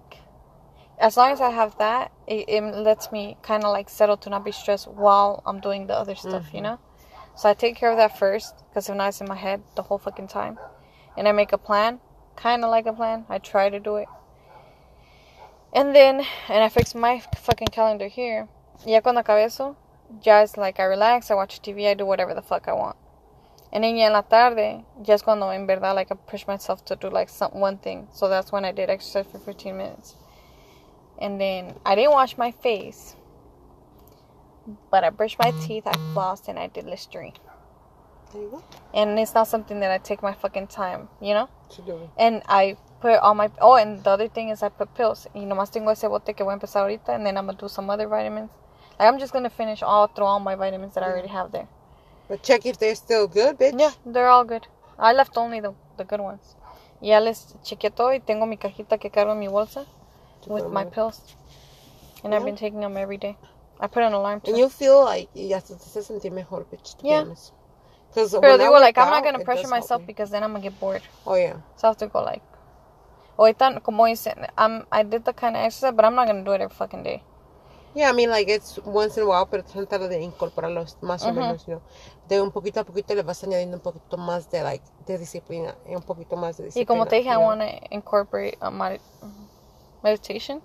As 0.96 1.16
long 1.16 1.32
as 1.32 1.40
I 1.40 1.50
have 1.50 1.76
that, 1.78 2.12
it, 2.28 2.48
it 2.48 2.62
lets 2.62 3.10
me 3.10 3.36
kind 3.42 3.64
of 3.64 3.72
like 3.72 3.88
settle 3.88 4.16
to 4.18 4.30
not 4.30 4.44
be 4.44 4.52
stressed 4.52 4.86
while 4.86 5.42
I'm 5.44 5.58
doing 5.58 5.88
the 5.88 5.94
other 5.94 6.14
stuff, 6.14 6.54
you 6.54 6.60
Mhm. 6.60 6.62
know. 6.62 6.78
So 7.36 7.48
I 7.48 7.54
take 7.54 7.76
care 7.76 7.90
of 7.90 7.96
that 7.96 8.18
first 8.18 8.64
because 8.68 8.88
if 8.88 8.96
not, 8.96 9.08
it's 9.08 9.20
in 9.20 9.28
my 9.28 9.34
head 9.36 9.62
the 9.74 9.82
whole 9.82 9.98
fucking 9.98 10.28
time, 10.28 10.58
and 11.16 11.26
I 11.26 11.32
make 11.32 11.52
a 11.52 11.58
plan, 11.58 12.00
kind 12.36 12.64
of 12.64 12.70
like 12.70 12.86
a 12.86 12.92
plan. 12.92 13.26
I 13.28 13.38
try 13.38 13.70
to 13.70 13.80
do 13.80 13.96
it. 13.96 14.08
And 15.72 15.94
then, 15.94 16.24
and 16.48 16.62
I 16.62 16.68
fix 16.68 16.94
my 16.94 17.20
fucking 17.36 17.68
calendar 17.68 18.06
here. 18.06 18.48
Ya 18.86 19.00
cuando 19.00 19.22
acabe 19.22 19.44
eso, 19.44 19.76
ya 20.22 20.42
es 20.42 20.56
like 20.56 20.78
I 20.78 20.84
relax, 20.84 21.30
I 21.30 21.34
watch 21.34 21.60
TV, 21.60 21.88
I 21.88 21.94
do 21.94 22.06
whatever 22.06 22.34
the 22.34 22.42
fuck 22.42 22.68
I 22.68 22.72
want. 22.72 22.96
And 23.72 23.82
then 23.82 23.96
ya 23.96 24.06
en 24.06 24.12
la 24.12 24.22
tarde, 24.22 24.84
ya 25.02 25.14
es 25.14 25.22
cuando 25.22 25.48
en 25.50 25.66
verdad 25.66 25.96
like 25.96 26.12
I 26.12 26.14
push 26.14 26.46
myself 26.46 26.84
to 26.84 26.94
do 26.94 27.10
like 27.10 27.28
some 27.28 27.50
one 27.52 27.78
thing. 27.78 28.06
So 28.12 28.28
that's 28.28 28.52
when 28.52 28.64
I 28.64 28.70
did 28.70 28.88
exercise 28.88 29.26
for 29.26 29.38
15 29.40 29.76
minutes. 29.76 30.14
And 31.18 31.40
then 31.40 31.74
I 31.84 31.96
didn't 31.96 32.12
wash 32.12 32.38
my 32.38 32.52
face, 32.52 33.16
but 34.90 35.04
I 35.04 35.10
brushed 35.10 35.38
my 35.38 35.52
teeth, 35.66 35.86
I 35.86 35.92
flossed, 36.14 36.48
and 36.48 36.58
I 36.58 36.68
did 36.68 36.86
Listerine. 36.86 37.34
There 38.32 38.42
you 38.42 38.48
go. 38.50 38.62
And 38.92 39.18
it's 39.18 39.34
not 39.34 39.48
something 39.48 39.80
that 39.80 39.90
I 39.90 39.98
take 39.98 40.22
my 40.22 40.32
fucking 40.32 40.68
time, 40.68 41.08
you 41.20 41.34
know? 41.34 41.48
And 42.18 42.42
I 42.48 42.76
put 43.00 43.18
all 43.20 43.34
my 43.34 43.50
oh, 43.60 43.74
and 43.74 44.02
the 44.02 44.10
other 44.10 44.28
thing 44.28 44.48
is 44.48 44.62
I 44.62 44.68
put 44.70 44.94
pills. 44.94 45.26
You 45.34 45.42
Y 45.42 45.46
nomás 45.46 45.70
tengo 45.70 45.90
ese 45.90 46.08
bote 46.08 46.34
que 46.34 46.44
voy 46.44 46.52
a 46.52 46.56
empezar 46.56 46.82
ahorita, 46.82 47.14
and 47.14 47.26
then 47.26 47.36
I'm 47.36 47.46
gonna 47.46 47.58
do 47.58 47.68
some 47.68 47.90
other 47.90 48.08
vitamins. 48.08 48.50
Like 48.98 49.08
I'm 49.08 49.18
just 49.18 49.32
gonna 49.32 49.50
finish 49.50 49.82
all 49.82 50.06
through 50.08 50.24
all 50.26 50.40
my 50.40 50.54
vitamins 50.54 50.94
that 50.94 51.04
I 51.04 51.08
already 51.08 51.28
have 51.28 51.52
there. 51.52 51.68
But 52.28 52.42
check 52.42 52.64
if 52.66 52.78
they're 52.78 52.94
still 52.94 53.28
good, 53.28 53.58
bitch. 53.58 53.78
Yeah, 53.78 53.92
they're 54.06 54.28
all 54.28 54.44
good. 54.44 54.66
I 54.98 55.12
left 55.12 55.36
only 55.36 55.60
the, 55.60 55.74
the 55.98 56.04
good 56.04 56.20
ones. 56.20 56.56
Ya 57.00 57.18
les 57.18 57.54
chequeé 57.62 57.94
todo 57.94 58.12
y 58.12 58.20
tengo 58.20 58.46
mi 58.46 58.56
cajita 58.56 58.98
que 58.98 59.10
cargo 59.10 59.32
en 59.32 59.40
mi 59.40 59.48
bolsa 59.48 59.86
with 60.46 60.66
my 60.72 60.84
pills. 60.84 61.20
And 62.22 62.34
I've 62.34 62.44
been 62.44 62.56
taking 62.56 62.80
them 62.80 62.96
every 62.96 63.18
day. 63.18 63.36
I 63.80 63.86
put 63.88 64.02
an 64.02 64.12
alarm 64.12 64.40
And 64.46 64.56
you 64.58 64.68
feel 64.68 65.04
like 65.04 65.28
yes, 65.34 65.64
te 65.64 65.74
haces 65.74 66.06
sentir 66.06 66.32
mejor, 66.32 66.64
bitch. 66.64 66.96
To 66.98 67.06
Yeah. 67.06 67.22
Be 67.24 67.26
honest. 67.28 67.52
Because 68.08 68.32
Pero 68.32 68.56
digo, 68.58 68.80
like, 68.80 68.96
I'm 68.98 69.10
not 69.10 69.24
gonna 69.24 69.40
pressure 69.40 69.68
myself 69.68 70.06
because 70.06 70.30
then 70.30 70.42
I'm 70.44 70.52
gonna 70.52 70.62
get 70.62 70.78
bored. 70.80 71.02
Oh 71.26 71.34
yeah. 71.34 71.56
So 71.76 71.88
I 71.88 71.90
have 71.90 71.96
to 71.98 72.06
go 72.06 72.22
like, 72.22 72.42
ahorita, 73.38 73.82
como 73.82 74.04
dicen, 74.04 74.46
I'm, 74.56 74.86
I 74.92 75.02
did 75.02 75.24
the 75.24 75.32
kind 75.32 75.56
of 75.56 75.62
exercise, 75.62 75.92
but 75.94 76.04
I'm 76.04 76.14
not 76.14 76.26
gonna 76.26 76.44
do 76.44 76.52
it 76.52 76.60
every 76.60 76.74
fucking 76.74 77.02
day. 77.02 77.22
Yeah, 77.94 78.10
I 78.10 78.12
mean, 78.12 78.30
like, 78.30 78.48
it's 78.48 78.78
once 78.84 79.16
in 79.16 79.22
a 79.22 79.26
while, 79.26 79.46
pero 79.46 79.62
tratar 79.62 80.08
de 80.08 80.20
incorporarlos 80.20 80.96
más 81.00 81.22
o 81.24 81.30
Ujú. 81.30 81.36
menos, 81.36 81.66
you 81.66 81.74
know. 81.74 81.82
De 82.28 82.40
un 82.40 82.50
poquito 82.50 82.80
a 82.80 82.84
poquito 82.84 83.14
le 83.14 83.22
vas 83.22 83.42
añadiendo 83.44 83.76
un 83.76 83.82
poquito 83.82 84.16
más 84.16 84.50
de, 84.50 84.62
like, 84.62 84.84
de 85.06 85.18
disciplina. 85.18 85.76
Y 85.88 85.94
un 85.94 86.02
poquito 86.02 86.36
más 86.36 86.56
de 86.56 86.64
Y 86.64 86.66
disciplina. 86.66 86.86
como 86.86 87.06
te 87.06 87.16
dije, 87.16 87.30
I 87.30 87.36
want 87.36 87.60
to 87.60 87.94
incorporate 87.94 88.58
uh, 88.60 88.70
med- 88.70 89.00
meditation, 90.02 90.60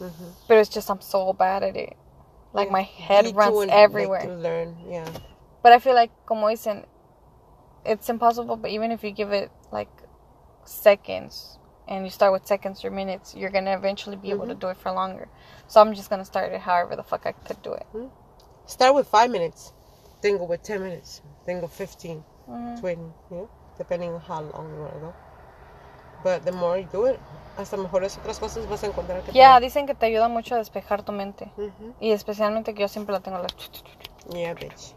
Mhm. 0.00 0.34
but 0.48 0.56
it's 0.58 0.70
just 0.70 0.88
I'm 0.90 1.00
so 1.02 1.32
bad 1.34 1.62
at 1.62 1.76
it. 1.76 1.94
Like 2.52 2.70
my 2.70 2.82
head 2.82 3.26
too 3.26 3.32
runs 3.32 3.56
like 3.56 3.70
everywhere. 3.70 4.22
to 4.26 4.34
learn, 4.34 4.76
yeah. 4.86 5.08
But 5.62 5.72
I 5.72 5.78
feel 5.78 5.94
like, 5.94 6.10
como 6.26 6.48
dicen, 6.48 6.84
it's 7.84 8.08
impossible. 8.08 8.56
But 8.56 8.70
even 8.70 8.90
if 8.92 9.02
you 9.04 9.10
give 9.10 9.32
it 9.32 9.50
like 9.70 9.88
seconds, 10.64 11.58
and 11.88 12.04
you 12.04 12.10
start 12.10 12.32
with 12.32 12.46
seconds 12.46 12.84
or 12.84 12.90
minutes, 12.90 13.34
you're 13.34 13.50
gonna 13.50 13.74
eventually 13.74 14.16
be 14.16 14.30
able 14.30 14.46
to 14.46 14.54
Mhm. 14.54 14.60
do 14.60 14.68
it 14.68 14.76
for 14.76 14.92
longer. 14.92 15.28
So 15.66 15.80
I'm 15.80 15.94
just 15.94 16.10
gonna 16.10 16.24
start 16.24 16.52
it 16.52 16.60
however 16.60 16.94
the 16.96 17.02
fuck 17.02 17.26
I 17.26 17.32
could 17.32 17.60
do 17.62 17.72
it. 17.72 17.86
Start 18.66 18.94
with 18.94 19.08
five 19.08 19.30
minutes. 19.30 19.72
Then 20.20 20.38
go 20.38 20.44
with 20.44 20.62
10 20.62 20.80
minutes. 20.82 21.20
Then 21.44 21.60
go 21.60 21.66
15, 21.66 22.24
Mhm. 22.48 22.78
20, 22.80 23.02
you 23.30 23.36
know, 23.36 23.48
depending 23.76 24.12
on 24.14 24.20
how 24.20 24.40
long 24.42 24.72
you 24.74 24.80
want 24.80 24.94
to 24.94 25.00
go. 25.00 25.14
But 26.22 26.44
the 26.44 26.52
more 26.52 26.78
you 26.78 26.84
do 26.92 27.06
it, 27.06 27.18
hasta 27.56 27.76
mejores 27.76 28.16
otras 28.18 28.38
cosas 28.38 28.68
vas 28.68 28.82
a 28.82 28.86
encontrar 28.86 29.20
que 29.22 29.32
te 29.32 29.38
Yeah, 29.38 29.52
van- 29.54 29.62
dicen 29.62 29.86
que 29.86 29.94
te 29.94 30.06
ayuda 30.06 30.28
mucho 30.28 30.54
a 30.54 30.58
despejar 30.58 31.02
tu 31.02 31.12
mente. 31.12 31.52
Ujú. 31.56 31.94
Y 32.00 32.12
especialmente 32.12 32.74
que 32.74 32.82
yo 32.82 32.88
siempre 32.88 33.12
la 33.12 33.20
tengo 33.20 33.38
like. 33.38 33.54
Yeah, 34.30 34.54
bitch. 34.54 34.94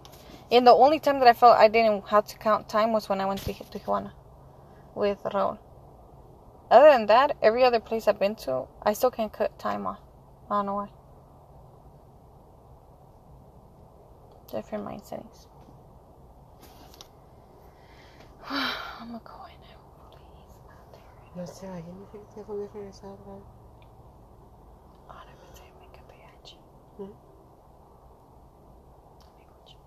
And 0.51 0.65
the 0.65 0.71
only 0.73 0.99
time 0.99 1.19
that 1.19 1.27
I 1.27 1.33
felt 1.33 1.57
I 1.59 1.67
didn't 1.69 2.03
have 2.07 2.27
to 2.27 2.37
count 2.37 2.67
time 2.69 2.93
was 2.93 3.09
when 3.09 3.19
I 3.19 3.25
went 3.25 3.41
to 3.43 3.53
Tijuana 3.53 4.13
with 4.95 5.21
Raul. 5.23 5.57
Other 6.71 6.89
than 6.91 7.05
that, 7.07 7.35
every 7.41 7.63
other 7.63 7.79
place 7.79 8.07
I've 8.07 8.19
been 8.19 8.35
to, 8.45 8.67
I 8.83 8.93
still 8.93 9.11
can't 9.11 9.31
cut 9.33 9.57
time 9.59 9.85
off. 9.87 9.99
I 10.49 10.55
don't 10.55 10.65
know 10.67 10.75
why. 10.75 10.89
Different 14.51 14.83
mind 14.83 15.03
settings. 15.03 15.47
I'm 18.49 19.07
gonna 19.07 19.21
go 19.23 19.44
not 21.35 21.45
there. 21.45 21.45
No 21.45 21.47
sé, 21.47 21.67
ay, 21.67 21.83
no 21.83 22.05
sé 22.11 22.17
qué 22.33 22.43
dónde 22.43 22.67
regresar. 22.73 23.09
¿verdad? 23.17 23.39
Ahora 25.09 25.31
me 25.35 25.47
sé, 25.55 25.63
me 25.79 25.87
quedé 25.91 26.25
allí. 26.39 26.59
Mm. 26.97 27.11
Me 29.37 29.45
gusta. 29.45 29.77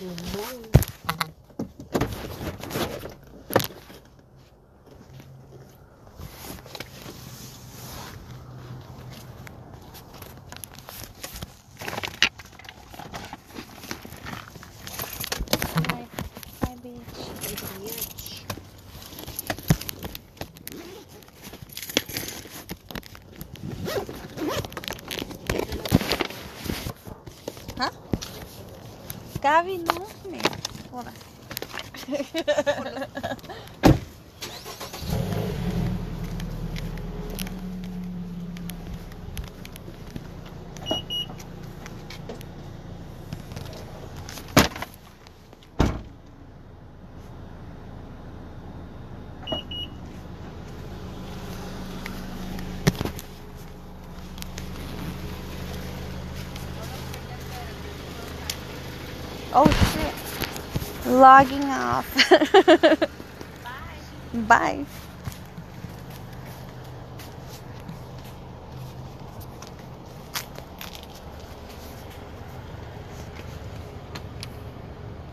No. 0.00 0.42
Bye. 15.88 16.06
Bye, 16.60 16.76
bitch. 16.82 17.26
¿Ah? 27.78 27.90
Gaby, 29.42 29.78
no 29.78 30.06
me. 30.30 30.40
Hola. 30.90 31.12
Oh 59.58 59.64
shit. 59.64 60.12
Logging 61.26 61.64
off. 61.64 62.06
Bye. 63.64 64.46
Bye. 64.46 64.86